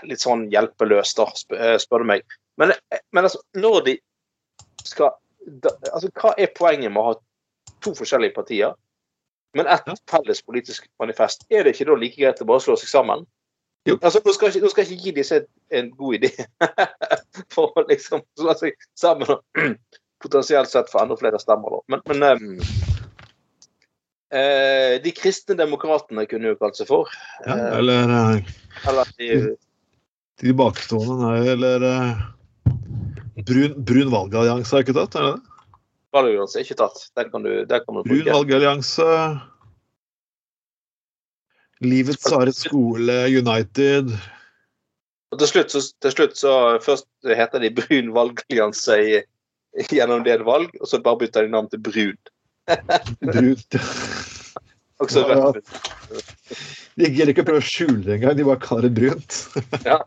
[0.09, 2.25] litt sånn hjelpeløst, da, eh, spør du meg.
[2.61, 2.73] Men,
[3.15, 3.95] men altså, når de
[4.85, 5.15] skal
[5.45, 7.15] da, altså, Hva er poenget med å ha
[7.85, 8.73] to forskjellige partier,
[9.55, 11.45] men ett felles politisk manifest?
[11.51, 13.27] Er det ikke da like greit å bare slå seg sammen?
[13.85, 13.99] Jo.
[14.01, 15.43] Altså, Nå skal jeg nå skal jeg ikke gi disse
[15.77, 16.31] en god idé
[17.55, 19.61] for å liksom slå seg sammen og
[20.25, 21.77] potensielt sett få enda flere stemmer.
[21.77, 21.83] Da.
[21.93, 22.94] Men, men ehm,
[24.35, 27.11] Eh, de kristne demokratene kunne jo kalt seg for.
[27.47, 28.53] Ja, Eh, eller eh,
[28.91, 29.57] eller de, de
[30.43, 32.23] tilbakestående, nei, eller eh,
[33.45, 35.81] Brun, brun valgallianse jeg ikke tatt, er det det?
[36.15, 37.01] Valgallianse er ikke tatt.
[37.19, 39.09] Der kan du, der kan du Brun valgallianse.
[41.85, 44.15] Livets harde skole, United.
[45.35, 48.99] Og til slutt, så, til slutt så Først heter de Brun valgallianse
[49.91, 52.19] gjennom det valg, og så bare bytter de navn til Brun.
[53.21, 53.81] Brunt.
[55.05, 56.21] Også Ja, ja.
[56.95, 59.39] De gidder ikke å prøve å skjule det engang, de bare kaller det brunt.
[59.91, 59.99] ja.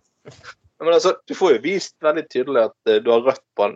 [0.80, 3.72] Men altså, du får jo vist veldig tydelig at eh, du har rødt på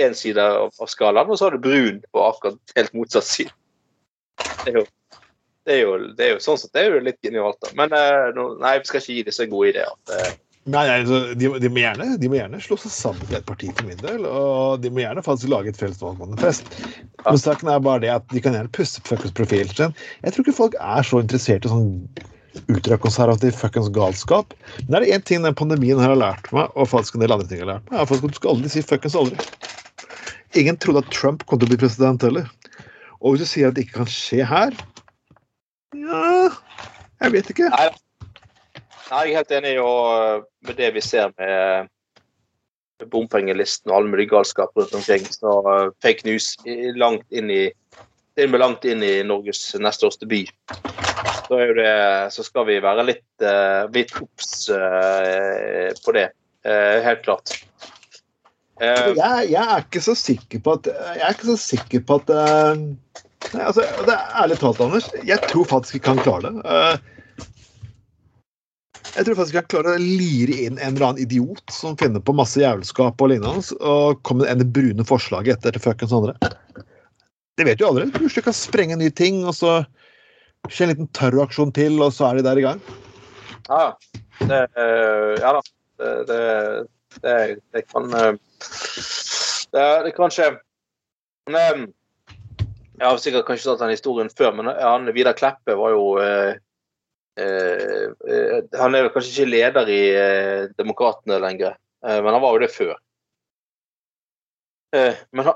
[0.00, 3.54] én side av, av skalaen, og så har du brun på akkurat helt motsatt side.
[4.64, 4.84] Det er jo,
[5.68, 7.72] det er jo, det er jo sånn sett det er jo litt genialt, da.
[7.78, 10.36] Men eh, nei, vi skal ikke gi disse gode ideer.
[10.70, 13.70] Nei, altså, de, de, må gjerne, de må gjerne slå seg sammen til et parti
[13.74, 16.68] for min del, og de må gjerne faktisk lage et felles valgmanifest.
[17.24, 19.96] Men saken er bare det at de kan gjerne pusse på fuckings profilen sin.
[20.22, 21.88] Jeg tror ikke folk er så interessert i sånn
[22.70, 24.54] ultrakonservativ fuckings galskap.
[24.86, 27.34] Men er det én ting den pandemien her har lært meg, og faktisk en del
[27.34, 29.48] andre ting har lært meg, er at du skal aldri si fuckings aldri.
[30.58, 32.46] Ingen trodde at Trump kom til å bli president heller.
[33.20, 34.76] Og hvis du sier at det ikke kan skje her
[35.98, 36.48] Ja,
[37.20, 37.68] jeg vet ikke.
[37.74, 37.88] Nei,
[39.10, 41.88] Nei, jeg er helt enig og med det vi ser med
[43.10, 45.24] bompengelisten og all mulig galskap rundt omkring.
[45.26, 46.52] Så eh, fake news
[47.00, 47.64] langt inn i
[48.40, 50.44] langt inn i Norges nest største by.
[51.48, 51.90] Så, det,
[52.32, 56.30] så skal vi være litt, uh, litt obs eh, på det.
[56.64, 57.52] Eh, helt klart.
[58.80, 62.16] Eh, jeg, jeg er ikke så sikker på at Jeg er ikke så sikker på
[62.22, 62.80] at eh,
[63.56, 66.80] nei, altså, det er Ærlig talt, Anders, jeg tror faktisk vi kan klare det.
[69.10, 72.34] Jeg tror faktisk jeg klarer å lire inn en eller annen idiot som finner på
[72.36, 76.36] masse jævelskap og lignende, og kommer med det brune forslaget etter til fuckings andre.
[77.58, 78.06] Det vet du aldri.
[78.14, 79.80] Plutselig kan sprenge nye ting, og så
[80.70, 82.82] skjer en liten terroraksjon til, og så er de der i gang.
[83.66, 83.82] Ja,
[84.46, 85.62] det, eh, ja da.
[86.00, 86.40] Det, det,
[87.20, 87.36] det,
[87.74, 88.32] det kan eh,
[89.74, 90.52] det, kan skje.
[91.50, 92.68] Men eh,
[93.00, 96.02] Jeg har sikkert kanskje tatt den historien før, men han Vidar Kleppe var jo
[97.38, 102.72] Han er kanskje ikke leder i eh, Demokratene lenger, eh, men han var jo det
[102.74, 102.96] før.
[104.96, 105.54] Eh, men han,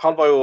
[0.00, 0.38] han var jo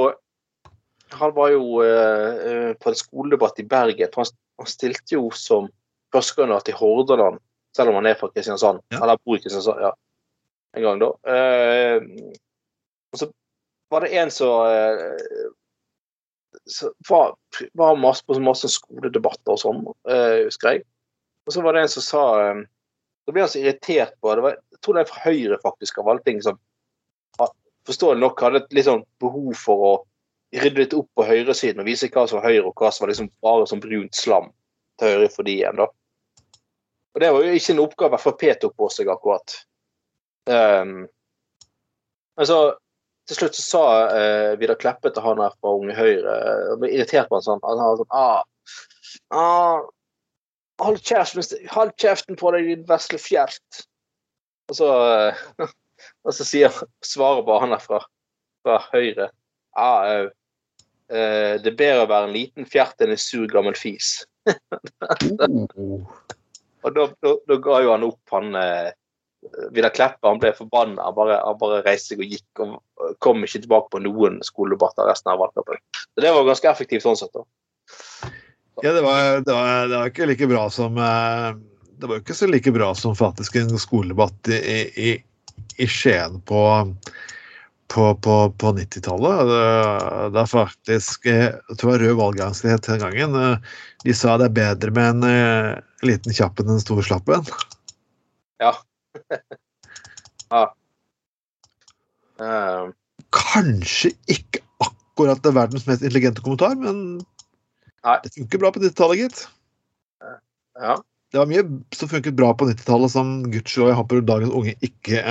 [1.14, 4.10] han var jo uh, eh, på en skoledebatt i Bergen.
[4.16, 5.68] Han, han stilte jo som
[6.14, 7.38] førstekandidat i Hordaland,
[7.76, 8.82] selv om han er fra Kristiansand.
[8.94, 9.02] Ja.
[9.02, 9.92] Eller bor i Kristiansand, ja.
[10.74, 11.12] En gang, da.
[11.22, 12.32] Uh,
[13.14, 13.30] og så
[13.92, 15.44] var det en som eh,
[16.70, 17.34] så var,
[17.78, 20.84] var masse masse skoledebatter og sånn, eh, husker jeg.
[21.44, 22.62] Og så var det en som sa eh,
[23.24, 25.98] Da ble han så irritert på det var, Jeg tror det er fra Høyre, faktisk,
[26.00, 26.60] av alle ting som
[27.84, 29.92] forståelig nok hadde et litt sånn behov for å
[30.54, 33.12] rydde litt opp på høyresiden og vise hva som var høyre, og hva som var
[33.12, 34.50] liksom bare sånn brunt slam
[35.00, 35.88] til høyre for de igjen, da.
[37.14, 39.56] Og det var jo ikke en oppgave Frp tok på seg, akkurat.
[40.50, 41.04] Um,
[42.34, 42.58] men så
[43.28, 46.34] til slutt så sa eh, Vidar Kleppe til han her fra Unge Høyre
[46.70, 47.62] Han ble irritert på han sånn.
[47.64, 48.42] Han var sånn ah,
[49.32, 49.78] ah,
[50.82, 53.84] Hold kjeften, hold kjeften på deg, din vesle fjert.
[54.72, 55.34] Og så, eh,
[56.26, 58.00] og så sier, svarer bare han her fra,
[58.64, 59.30] fra Høyre
[59.78, 60.30] ah, uh,
[61.10, 64.22] det er bedre å være en liten fjert enn en sur gammel fis.
[66.84, 68.90] Og da, da, da ga jo han opp, han eh,
[69.74, 70.26] Vidar Kleppe.
[70.28, 71.02] Han ble forbanna.
[71.08, 75.06] Han bare, han bare reiste seg og gikk og kom ikke tilbake på noen skoledebatter
[75.10, 75.80] resten av valgkampen.
[76.14, 77.34] Så det var ganske effektivt sånn sett.
[77.34, 77.44] da.
[78.82, 81.50] Ja, det var, det, var, det var ikke like bra som eh,
[82.00, 85.12] Det var ikke så like bra som faktisk en skoledebatt i, i,
[85.78, 86.62] i Skien på,
[87.92, 89.52] på, på, på 90-tallet.
[90.34, 93.38] Det, er faktisk eh, Jeg tror det var Rød valggangslighet den gangen.
[93.38, 97.46] eh, De sa det er bedre med en liten kjapp enn en stor slapp en.
[98.62, 98.74] Ja.
[100.54, 100.64] Ja.
[102.40, 102.84] Eh,
[103.34, 107.20] Kanskje ikke akkurat det verdens mest intelligente kommentar, men
[108.04, 108.18] Nei.
[108.24, 109.44] det funker bra på 90-tallet, gitt.
[110.80, 110.98] ja.
[111.34, 111.64] Det var mye
[111.96, 115.22] som funket bra på 90-tallet som gudskjelov jeg håper dagens unge ikke,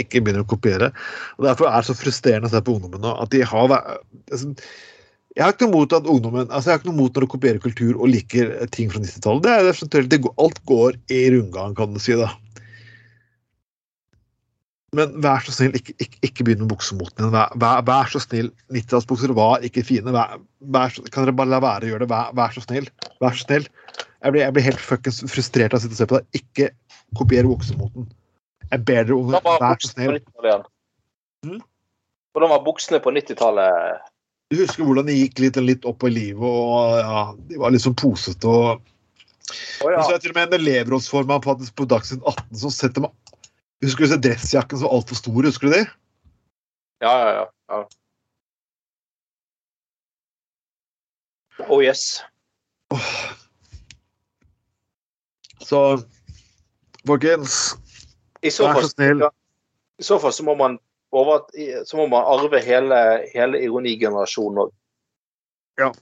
[0.00, 0.88] ikke begynner å kopiere.
[1.36, 3.12] Og Derfor er det så frustrerende å se på ungdommen nå.
[3.20, 4.54] at de har altså,
[5.36, 7.30] Jeg har ikke noe mot at ungdommen altså jeg har ikke noe mot når de
[7.34, 9.44] kopierer kultur og liker ting fra 90-tallet.
[9.44, 12.16] Det er det Alt går i rundgang, kan du si.
[12.16, 12.32] da.
[14.96, 17.30] Men vær så snill, ikke, ikke, ikke begynn med buksemoten din.
[17.34, 18.48] Vær, vær, vær så snill.
[18.74, 20.10] 90-tallsbukser var ikke fine.
[20.10, 22.10] Vær, så- kan dere bare la være å gjøre det?
[22.10, 22.88] Vær, så snill.
[23.22, 23.68] Vær så snill.
[24.24, 26.42] Jeg blir, jeg blir helt fuckings frustrert av å sitte og se på det.
[26.42, 26.70] Ikke
[27.16, 28.10] kopier buksemoten.
[28.70, 30.18] Jeg ber dere om var vær så snill.
[30.18, 30.66] 90-tallet igjen.
[31.46, 31.60] Mm.
[32.34, 34.10] Hvordan var buksene på 90-tallet?
[34.50, 37.86] Du husker hvordan de gikk litt, litt opp i livet, og ja, de var litt
[37.86, 38.88] sånn posete og
[39.82, 39.96] Oh, ja.
[39.96, 43.29] Men så er det til og med en elevrådsformann på Dagsnytt 18 som setter meg
[43.80, 45.46] Husker du disse dressjakkene som var altfor stor?
[45.48, 45.84] Husker du de?
[47.00, 47.46] Ja, ja, ja.
[47.72, 47.80] ja.
[51.68, 52.20] Oh yes.
[55.60, 55.80] Så
[57.06, 57.76] folkens,
[58.50, 59.24] så vær fall, så snill.
[60.00, 60.78] i så, fall så, må man
[61.12, 61.44] over,
[61.86, 63.00] så må man arve hele,
[63.34, 64.72] hele ironigenerasjonen òg.
[65.80, 65.92] Ja.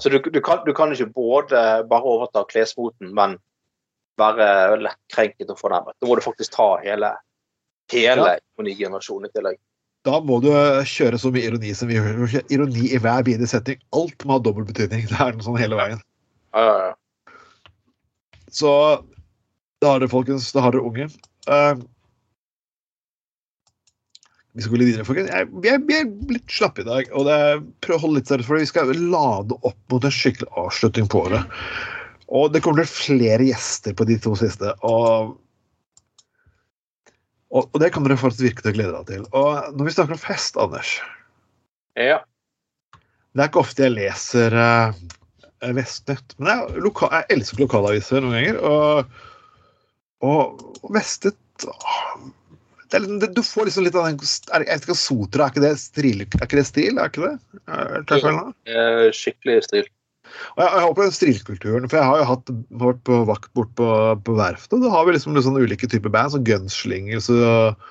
[0.00, 3.36] Så du, du, kan, du kan ikke både bare overta klesmoten, men
[4.18, 5.96] være lettkrenket og fornærmet.
[6.00, 7.12] Da må du faktisk ta hele,
[7.92, 8.38] hele Ja.
[8.58, 9.58] ironigenerasjonen i tillegg.
[10.04, 10.48] Da må du
[10.88, 12.42] kjøre så mye ironi som vi gjør.
[12.48, 13.80] Ironi i hver bidige setning.
[13.92, 15.06] Alt må ha dobbel betydning.
[15.10, 16.00] Det er noe sånn hele veien.
[16.54, 16.94] Ja, ja, ja.
[18.50, 18.70] Så
[19.80, 20.50] da har dere, folkens.
[20.52, 21.06] Da har dere unge.
[21.48, 21.76] Uh,
[24.52, 25.30] vi skal gå litt videre, folkens.
[25.30, 27.12] Jeg, vi, er, er litt slappe i dag.
[27.14, 27.38] og det
[27.84, 31.22] Prøv å holde litt seriøst, for vi skal lade opp mot en skikkelig avslutning på
[31.28, 31.60] året.
[32.30, 34.74] Og det kommer til flere gjester på de to siste.
[34.86, 35.38] og
[37.50, 39.22] og, og det kan dere faktisk virke til å glede deg til.
[39.34, 41.00] Og når vi snakker om fest, Anders
[41.98, 42.20] ja.
[43.34, 45.00] Det er ikke ofte jeg leser uh,
[45.74, 48.60] Vestnett, men jeg, loka jeg elsker lokalaviser noen ganger.
[48.70, 49.18] Og,
[50.22, 51.36] og, og Vestet
[52.90, 55.64] det det, Du får liksom litt av den er, Jeg vet ikke, Sotra, er ikke
[55.66, 56.22] det stril?
[56.24, 56.98] Er ikke det stil?
[56.98, 57.60] Er ikke det?
[57.66, 58.38] Er?
[58.66, 59.90] Eh, Skikkelig stil.
[60.56, 62.52] Og jeg, jeg håper den strilkulturen, for jeg har jo hatt
[62.82, 63.88] vært på vakt bort på,
[64.26, 67.88] på verftet, og da har vi liksom sånne ulike typer band, som Gunslingers og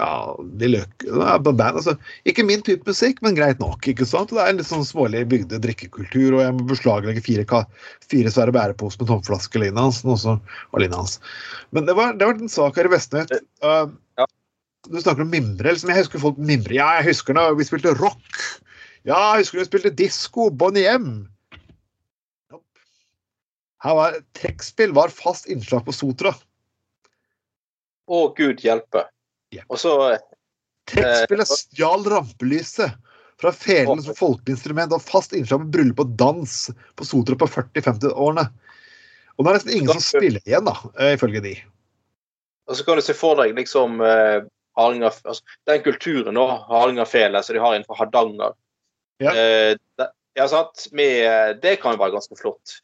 [0.00, 0.10] ja,
[0.56, 1.04] de løk,
[1.44, 1.92] band, altså,
[2.28, 3.84] Ikke min type musikk, men greit nok.
[3.90, 4.30] ikke sant?
[4.32, 7.44] Det er en litt sånn smålig bygde drikkekultur, og jeg må beslaglegge fire,
[8.08, 10.00] fire svære bæreposer med tomflaske lignende hans.
[10.24, 11.18] Og Lina hans.
[11.76, 13.34] Men det var, det var en sak her i Vestnytt.
[13.60, 14.26] Uh, Ja.
[14.88, 15.74] Du snakker om mimre.
[15.74, 16.72] Liksom, jeg husker folk mimre.
[16.76, 18.40] Ja, jeg husker da vi spilte rock.
[19.04, 20.48] Ja, jeg husker vi spilte disko.
[20.50, 21.28] Bonnie M.
[23.80, 26.34] Her var Trekkspill var fast innslag på Sotra.
[28.10, 29.06] Å, gud hjelpe.
[29.54, 29.64] Ja.
[29.68, 29.94] Og så
[30.90, 32.98] Trekkspillet Eh, stjal rampelyset
[33.40, 36.56] fra felene som folkeinstrument og fast innslag med bryllup og dans
[36.98, 38.46] på Sotra på 40-50-årene.
[39.36, 41.54] Og det er nesten ingen som spiller igjen, da, eh, ifølge de.
[42.68, 44.42] Og så kan du se for deg liksom eh,
[44.78, 48.52] Haringer, altså, Den kulturen nå, Hardingerfele, som de har innenfor Hardanger.
[49.24, 49.32] Ja.
[49.32, 50.86] Eh, det, ja, sant?
[50.92, 52.80] Med, det kan jo være ganske flott.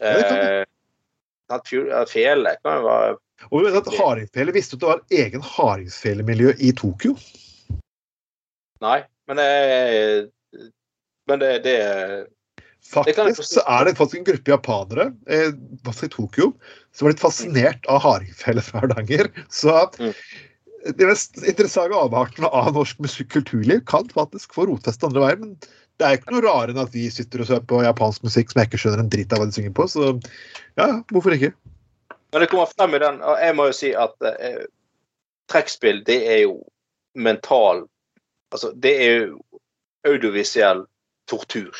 [0.00, 0.64] Eh,
[1.50, 1.70] sant,
[2.10, 3.16] Fele kan jo være
[3.50, 7.14] Og vi vet at hardingfele visste at det var egen hardingfelemiljø i Tokyo.
[8.84, 10.30] Nei, men det
[11.28, 11.76] Men det, det
[12.84, 16.50] Faktisk så er det faktisk en gruppe japanere eh, i Tokyo
[16.92, 19.30] som var litt fascinert av hardingfele fra Hardanger.
[19.48, 20.12] Så Mm.
[20.98, 25.40] de mest interessante avartene av norsk musikk- kulturliv kan faktisk få rotfeste andre veier.
[25.40, 25.56] Men
[26.00, 28.60] det er ikke noe rarere enn at vi sitter og ser på japansk musikk som
[28.60, 29.86] jeg ikke skjønner en dritt av hva de synger på.
[29.90, 30.08] Så
[30.80, 31.52] ja, hvorfor ikke?
[32.34, 34.64] Men det kommer frem i den, og jeg må jo si at eh,
[35.52, 36.62] trekkspill, det er jo
[37.14, 37.86] mental
[38.54, 39.38] Altså, det er jo
[40.06, 40.84] audiovisuell
[41.26, 41.74] tortur.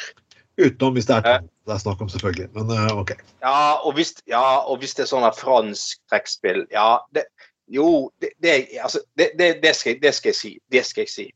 [0.59, 1.39] Utenom hvis det er Ja.
[1.39, 2.49] det er snakk om, selvfølgelig.
[2.55, 3.13] Men eh, OK.
[3.43, 7.29] Ja, og hvis, ja, og hvis det er sånn fransk trekkspill Ja, det,
[7.71, 10.53] jo, det, det, altså, det, det, det, skal, det skal jeg si.
[10.73, 11.27] Det skal jeg si.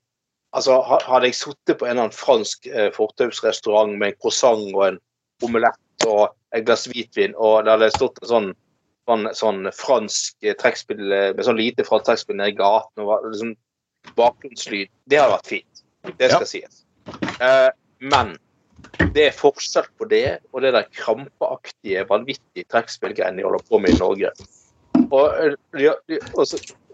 [0.57, 4.85] Altså, Hadde jeg sittet på en eller annen fransk eh, fortausrestaurant med en croissant og
[4.87, 4.99] en
[5.45, 8.49] omelett og et glass hvitvin, og det hadde stått en sånn,
[9.09, 13.27] sånn, sånn fransk eh, trekkspill eh, med sånn lite fransk trekkspill nede i gaten og
[13.29, 13.55] liksom,
[14.17, 15.83] bakgrunnslyd, det hadde vært fint.
[16.17, 16.85] Det skal sies.
[17.45, 17.69] Eh,
[18.01, 18.37] men
[19.15, 23.95] det er forskjell på det og det der krampeaktige, vanvittige trekkspillgreiene de holder på med
[23.95, 24.33] i Norge.
[25.09, 26.19] Og, og, og, de,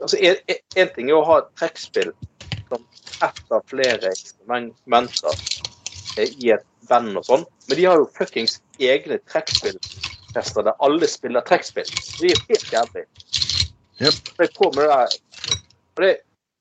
[0.02, 2.12] altså, en, en ting er å ha trekkspill
[2.74, 5.42] som ett av flere instrumenter
[6.18, 11.08] eh, i et band og sånn, men de har jo fuckings egne trekkspilltester der alle
[11.08, 11.88] spiller trekkspill.
[12.20, 13.06] Det er helt jævlig.
[14.02, 14.14] Yep.
[14.38, 14.48] Det,
[15.96, 16.14] det.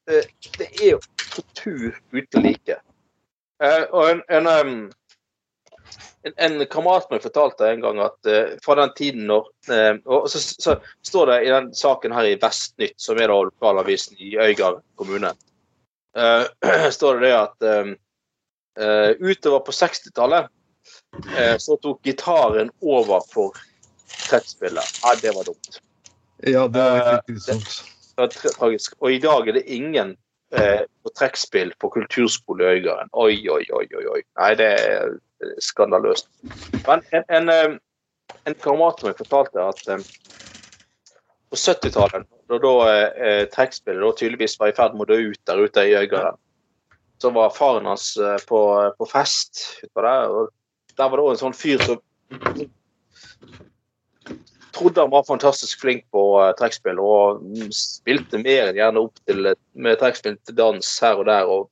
[0.05, 0.19] Det,
[0.59, 0.99] det er jo
[1.31, 2.75] tortur uten like.
[3.63, 4.49] Eh, og en, en,
[6.27, 10.27] en, en kamerat meg fortalte en gang at eh, fra den tiden når eh, Og
[10.31, 14.35] så, så står det i den saken her i Vestnytt, som er da lokalavisen i
[14.35, 15.33] Øygarden kommune,
[16.97, 17.93] står det det at eh,
[18.79, 20.49] eh, utover på 60-tallet
[21.37, 23.57] eh, så tok gitaren over for
[24.29, 24.99] trettspillet.
[25.03, 25.79] Ja, det var dumt.
[26.37, 27.73] Ja, det var Eh, litt grusomt.
[28.15, 28.95] Det var tragisk.
[28.99, 30.15] Og i dag er det ingen
[30.53, 33.09] eh, på trekkspill på kulturskole i Øygarden.
[33.13, 34.21] Oi, oi, oi, oi, oi.
[34.39, 36.29] Nei, det er eh, skandaløst.
[36.87, 37.77] Men en, en, eh,
[38.45, 40.05] en kamerat av meg fortalte at eh,
[41.53, 45.41] på 70-tallet, da, da eh, trekkspillet da tydeligvis var i ferd med å dø ut
[45.45, 46.39] der ute i Øygarden,
[47.21, 48.61] så var faren hans eh, på,
[48.97, 52.01] på fest utpå der, og der var det òg en sånn fyr som
[54.73, 57.45] trodde han var fantastisk flink på eh, trekkspill og
[57.77, 61.53] spilte mer enn gjerne opp til med trekkspill til dans her og der.
[61.53, 61.69] og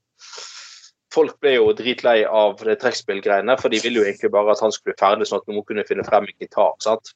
[1.12, 4.96] Folk ble jo dritlei av trekkspillgreiene, for de ville jo egentlig bare at han skulle
[5.00, 6.78] ferdig, sånn at noen kunne finne frem en gitar.
[6.86, 7.12] sant?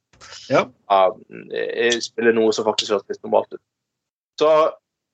[0.49, 0.65] Ja.
[0.91, 1.15] Uh,
[1.55, 3.61] eh, spille noe som faktisk hørtes normalt ut.
[4.39, 4.51] Så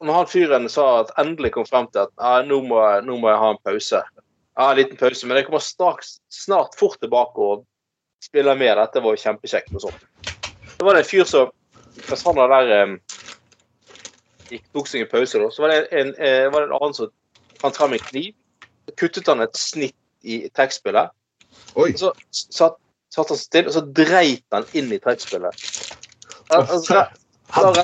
[0.01, 3.29] når han fyren sa at endelig kom frem til at ah, nå, må, nå må
[3.29, 7.39] jeg ha en pause Ja, en liten pause, men jeg kommer straks, snart fort tilbake
[7.39, 7.65] og
[8.21, 8.75] spiller med.
[8.77, 10.31] Dette var jo kjempekjekt og sånt.
[10.75, 11.53] Så var det en fyr som
[12.07, 12.93] Mens han der um,
[14.47, 16.95] gikk, tok seg en pause, da, så var det en, eh, var det en annen
[16.95, 17.11] som
[17.61, 18.29] fant frem en kniv.
[18.87, 21.11] Så kuttet han et snitt i tekstspillet.
[21.79, 21.91] Oi.
[21.99, 22.77] Så satt,
[23.13, 25.67] satt han stille, og så dreit han inn i trekkspillet.
[26.51, 26.67] Al-
[27.51, 27.75] Altså,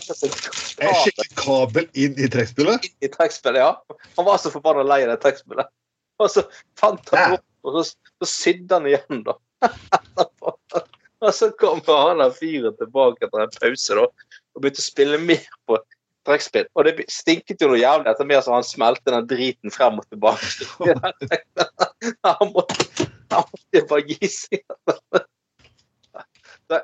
[0.80, 2.86] han skikkelig kabel inn i trekkspillet?
[2.88, 3.97] inn i trekkspillet, ja.
[4.15, 5.67] Han var så forbanna lei av det trekkspillet.
[6.23, 6.43] Og så
[6.80, 7.84] fant han opp, og så,
[8.23, 9.36] så sydde han igjen, da.
[11.21, 14.05] og så kom han der fyren tilbake etter en pause da,
[14.55, 15.78] og begynte å spille mer på
[16.25, 16.65] trekkspill.
[16.73, 20.07] Og det stinket jo noe jævlig etter mer som han smelte den driten frem og
[20.09, 20.65] tilbake.
[22.32, 23.05] han måtte,
[23.89, 24.30] bare gi.
[26.67, 26.82] Det,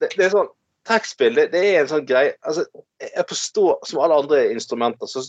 [0.00, 0.48] det, det er sånn
[0.86, 2.62] Trekkspill det, det er en sånn greie altså,
[3.02, 5.24] Jeg forstår, som alle andre instrumenter, så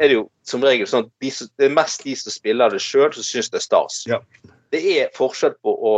[0.00, 2.80] er det jo som regel sånn de, som- det er mest de som spiller det
[2.84, 4.02] sjøl, som syns det er stas.
[4.08, 4.18] Ja.
[4.72, 5.92] Det er forskjell på å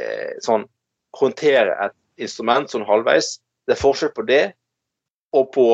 [0.00, 0.64] eh, sånn,
[1.18, 3.38] håndtere et instrument sånn halvveis.
[3.68, 4.42] Det er forskjell på det
[5.36, 5.66] og på,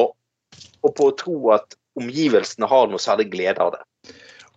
[0.82, 3.82] og på å tro at omgivelsene har noe særlig glede av det.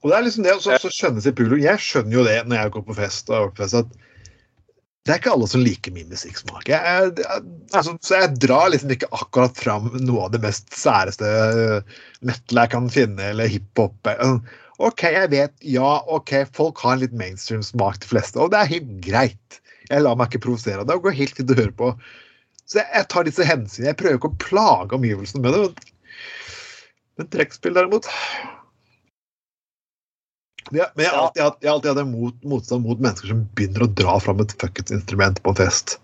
[0.03, 1.63] Og det er liksom det så, så skjønner sitt publikum.
[1.63, 3.95] Jeg skjønner jo det når jeg går på fest og fest, at
[5.07, 6.67] det er ikke alle som liker min musikksmak.
[6.67, 11.29] Altså, så jeg drar liksom ikke akkurat fram noe av det mest særeste
[12.27, 14.09] metal jeg kan finne, eller hiphop.
[14.83, 18.59] OK, jeg vet, ja, OK, folk har en litt mainstream smak, de fleste, og det
[18.59, 19.61] er helt greit.
[19.87, 21.93] Jeg lar meg ikke provosere av det, og går helt fint å høre på.
[22.67, 23.93] Så jeg, jeg tar disse hensynene.
[23.93, 25.91] Jeg prøver ikke å plage omgivelsene med det.
[27.17, 28.11] Men trekkspill, derimot
[30.71, 33.27] ja, men jeg har alltid, hatt- jeg har alltid hatt en mot, motstand mot mennesker
[33.31, 35.97] som begynner å dra fram et fuckings instrument på en fest.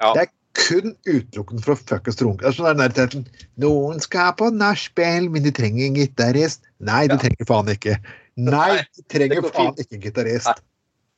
[0.00, 0.12] Ja.
[0.12, 2.46] Det er kun utelukkende for å fuckings runke.
[2.46, 3.26] Er sånn
[3.58, 6.62] Noen skal på nachspiel, men de trenger en gitarist.
[6.80, 7.18] Nei, de Ja.
[7.24, 7.96] trenger faen ikke.
[8.36, 10.46] Nei, de trenger faen ikke en gitarist.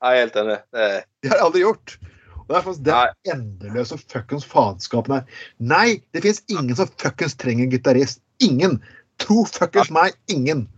[0.02, 0.60] Jeg er helt enig.
[0.72, 1.96] Det, Det har jeg aldri gjort.
[2.36, 5.24] Og det er faktisk den endeløse fuckings faenskapen her.
[5.58, 8.20] Nei, det fins ingen som fuckings trenger en gitarist.
[8.40, 8.80] Ingen.
[9.18, 10.68] Tro fuckings meg, ingen.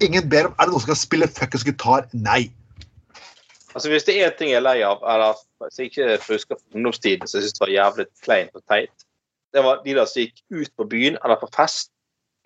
[0.00, 2.06] Ingen ber om Er det noen som kan spille fuckings gitar?
[2.16, 2.50] Nei.
[3.74, 6.56] altså Hvis det er én ting jeg er lei av, eller hvis jeg ikke husker
[6.58, 9.04] fra ungdomstiden, så jeg syns det var jævlig kleint og teit,
[9.54, 11.90] det var de der som gikk ut på byen eller på fest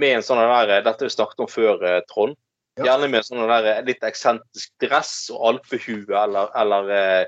[0.03, 2.35] med en sånn der Dette har vi snakket om før, eh, Trond.
[2.77, 2.89] Ja.
[2.89, 7.27] Gjerne med sånn der litt eksentrisk dress og alpehue eller, eller eh,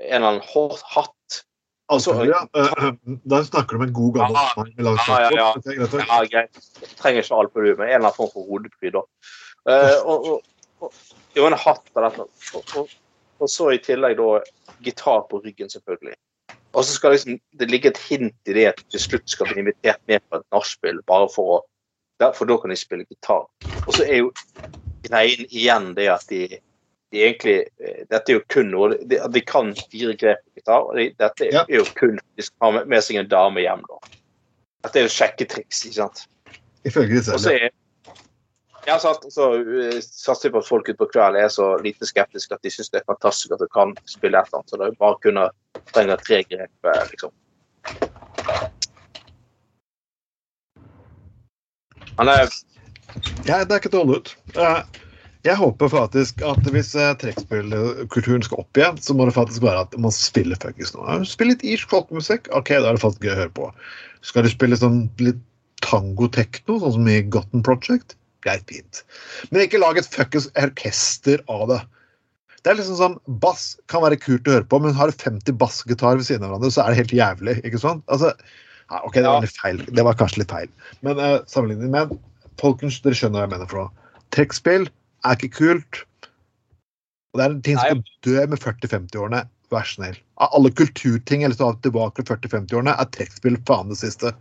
[0.00, 1.42] en eller annen hård hatt.
[1.92, 2.40] Altså, ja,
[3.30, 5.50] da snakker du om en god gammel Ja, mann med langt ja, ja, ja.
[5.54, 6.56] å- Ja, greit.
[6.98, 8.96] Trenger ikke alpehue, men en eller annen form for hodepryd.
[8.96, 9.02] da.
[9.66, 10.26] Eh, og,
[10.80, 10.92] og,
[11.36, 12.26] og, en hatt på dette.
[12.54, 12.92] Og, og,
[13.42, 14.28] og så i tillegg da
[14.84, 16.16] gitar på ryggen, selvfølgelig.
[16.76, 19.64] Og så skal liksom det ligge et hint i det at til slutt skal bli
[19.64, 21.64] invitert med på et nachspiel, bare for å
[22.20, 23.42] ja, For da kan de spille gitar.
[23.84, 24.30] Og så er jo
[25.04, 26.46] greien igjen det at de,
[27.12, 30.86] de egentlig eh, Dette er jo kun noe de, de kan fire grep på gitar,
[30.86, 31.64] og de, dette er, Ja.
[31.68, 34.14] jo kun de skal ha med, seg en dame hjem, da.
[34.86, 36.24] Dette er jo sjekketriks, ikke sant.
[36.88, 37.76] Ifølge de selv.
[38.86, 42.54] Ja, så, så uh, satser på at folk ute på kvelden er så lite skeptiske
[42.54, 44.70] at de syns det er fantastisk at du kan spille et eller annet.
[44.70, 45.48] Så det er bare kunne
[45.92, 47.34] trenge tre grep, eh, liksom.
[52.16, 52.46] Han er
[53.46, 54.36] Ja, det er ikke dårlig ut.
[54.56, 55.02] Eh,
[55.46, 56.88] Jeg håper faktisk at hvis
[57.22, 61.20] trekkspillkulturen skal opp igjen, så må det faktisk være at man spiller fuckings noe.
[61.28, 63.68] Spill litt irsk folkemusikk, ok, da er det faktisk gøy å høre på.
[64.26, 65.38] Skal du spille sånn litt
[65.86, 68.16] tango-tekno, sånn som i Gotten Project?
[68.46, 69.02] Greit, fint.
[69.50, 71.80] Men ikke lag et fuckings orkester av det.
[72.62, 75.54] Det er liksom sånn, Bass kan være kult å høre på, men har du 50
[75.60, 77.58] bassgitarer ved siden av hverandre, så er det helt jævlig.
[77.66, 78.02] ikke sant?
[78.10, 78.32] Altså,
[78.86, 79.82] ja, ok, det var litt feil.
[79.86, 80.72] Det var kanskje litt feil.
[81.06, 82.16] Men uh, sammenlignet med
[82.60, 84.12] Folkens, dere skjønner hva jeg mener for noe.
[84.34, 86.00] Trekkspill er ikke kult.
[87.30, 89.42] Og det er en ting som skal dø med 40-50-årene.
[89.74, 90.16] Vær snill.
[90.42, 94.32] Av alle kulturting jeg har tilbake til 40-50-årene, er trekkspill faen det siste.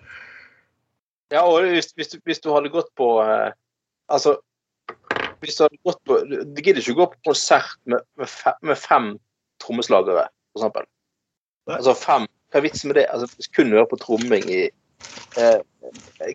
[1.34, 3.50] Ja, og hvis, hvis, du, hvis du hadde gått på eh,
[4.14, 4.38] Altså
[5.46, 8.80] hvis du hadde gått på Du gidder ikke gå på konsert med, med, fem, med
[8.80, 9.08] fem
[9.64, 10.28] trommeslagere,
[10.58, 10.88] eksempel.
[11.70, 13.08] Altså fem Hva er vitsen med det?
[13.14, 15.60] Altså, kun høre på tromming i eh,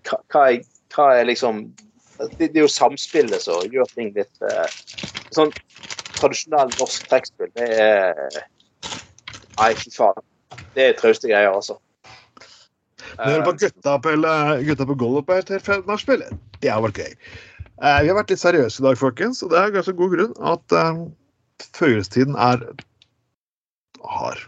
[0.07, 0.64] hva, hva, er,
[0.95, 1.68] hva er liksom
[2.21, 4.81] det, det er jo samspillet som gjør ting litt eh,
[5.35, 5.53] Sånn
[6.18, 8.43] tradisjonell norsk trekkspill, det er
[9.61, 10.25] Nei, fy faen.
[10.73, 11.77] Det er trauste greier, altså.
[13.18, 14.14] Når på gutta på,
[14.64, 16.23] gutta på gulvet på et nachspiel,
[16.62, 17.16] det har vært gøy.
[17.81, 20.35] Eh, vi har vært litt seriøse i dag, folkens, og det er ganske god grunn
[20.51, 20.99] at eh,
[21.78, 22.66] førjulstiden er
[24.05, 24.43] hard.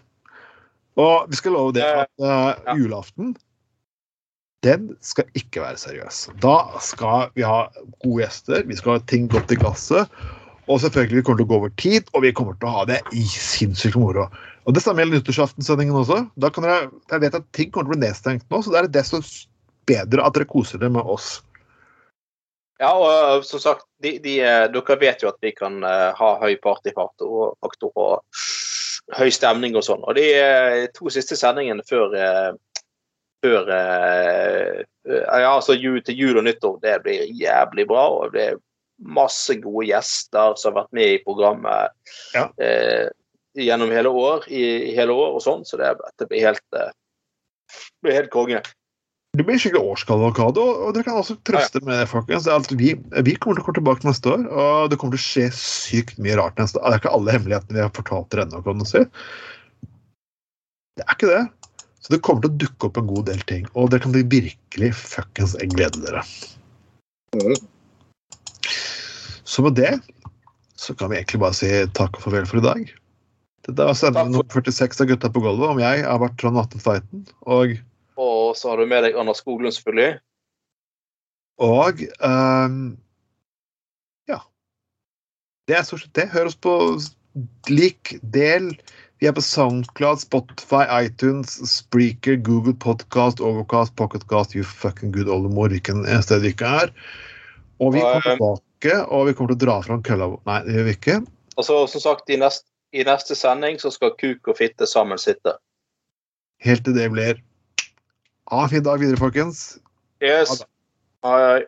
[1.00, 3.32] Og vi skal love det at eh, julaften
[4.62, 6.26] den skal ikke være seriøs.
[6.44, 7.64] Da skal vi ha
[8.04, 10.12] gode gjester, vi skal ha ting godt i glasset.
[10.70, 12.84] Og selvfølgelig vi kommer til å gå over tid, og vi kommer til å ha
[12.86, 14.28] det i sinnssykt moro.
[14.68, 16.20] Og Det samme gjelder nyttårsaftensendingen også.
[16.38, 18.84] Da kan dere, jeg vet at ting kommer til å bli nedstengt nå, så det
[18.84, 19.22] er desto
[19.90, 21.40] bedre at dere koser dere med oss.
[22.82, 26.08] Ja, og uh, som sagt, de, de, eh, dere vet jo at vi kan eh,
[26.18, 28.42] ha høy partyfart og faktor og
[29.18, 30.02] høy stemning og sånn.
[30.02, 32.50] Og de eh, to siste sendingene før, eh,
[33.44, 38.08] før eh, eh, ja, altså til jul og nyttår, det blir jævlig bra.
[38.18, 38.60] og det blir
[39.02, 41.90] masse gode gjester som har vært med i programmet
[42.34, 42.48] Ja.
[42.62, 43.08] eh,
[43.58, 46.92] gjennom hele år, i, i hele år og sånn, så det, det blir helt, eh,
[48.08, 48.62] helt konge.
[49.32, 52.44] Det blir skikkelig årskavalkade, og, dere kan også trøste med det, folkens.
[52.44, 52.90] Det vi,
[53.24, 56.18] vi kommer til å komme tilbake neste år, og det kommer til å skje sykt
[56.20, 56.90] mye rart neste år.
[56.90, 59.00] Det er ikke alle hemmelighetene vi har fortalt dere ennå, kan du si.
[61.00, 61.40] Det er ikke det.
[62.04, 64.90] Så det kommer til å dukke opp en god del ting, og dere kan virkelig
[65.00, 66.24] fuckings glede dere.
[69.48, 69.94] Så med det
[70.76, 72.92] så kan vi egentlig bare si takk og farvel for i dag.
[73.64, 75.70] Dette var sending nummer 46 av Gutta på gulvet.
[75.70, 77.78] Om jeg har vært Trond Atten Tveiten, og
[78.22, 80.20] Og så har du med deg Anna Skoglund, selvfølgelig.
[81.62, 82.78] Og um,
[84.30, 84.38] ja.
[85.68, 86.30] Det er stort sett det.
[86.32, 86.76] Hør oss på
[87.70, 88.72] lik, del.
[89.22, 95.70] Vi er på Soundcloud, Spotify, iTunes, Spreaker, Google Podcast, Overcast, Pocketcast, you fucking good oldemor,
[95.70, 96.90] en sted vi ikke er.
[97.78, 100.32] Og vi kommer tilbake, og vi kommer til å dra fram kølla.
[100.50, 101.20] Nei, det gjør vi ikke.
[101.54, 105.22] Og så, som sagt, i neste, i neste sending så skal kuk og fitte sammen
[105.22, 105.54] sitte.
[106.66, 107.38] Helt til det blir
[108.52, 109.78] Ha en fin dag videre, folkens.
[110.20, 110.58] Ha Yes.
[110.58, 110.66] det.
[111.24, 111.62] Hei, hei.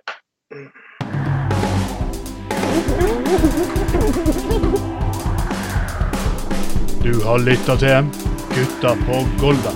[7.03, 8.09] Du har lytta til
[8.55, 9.73] Gutta på Golda.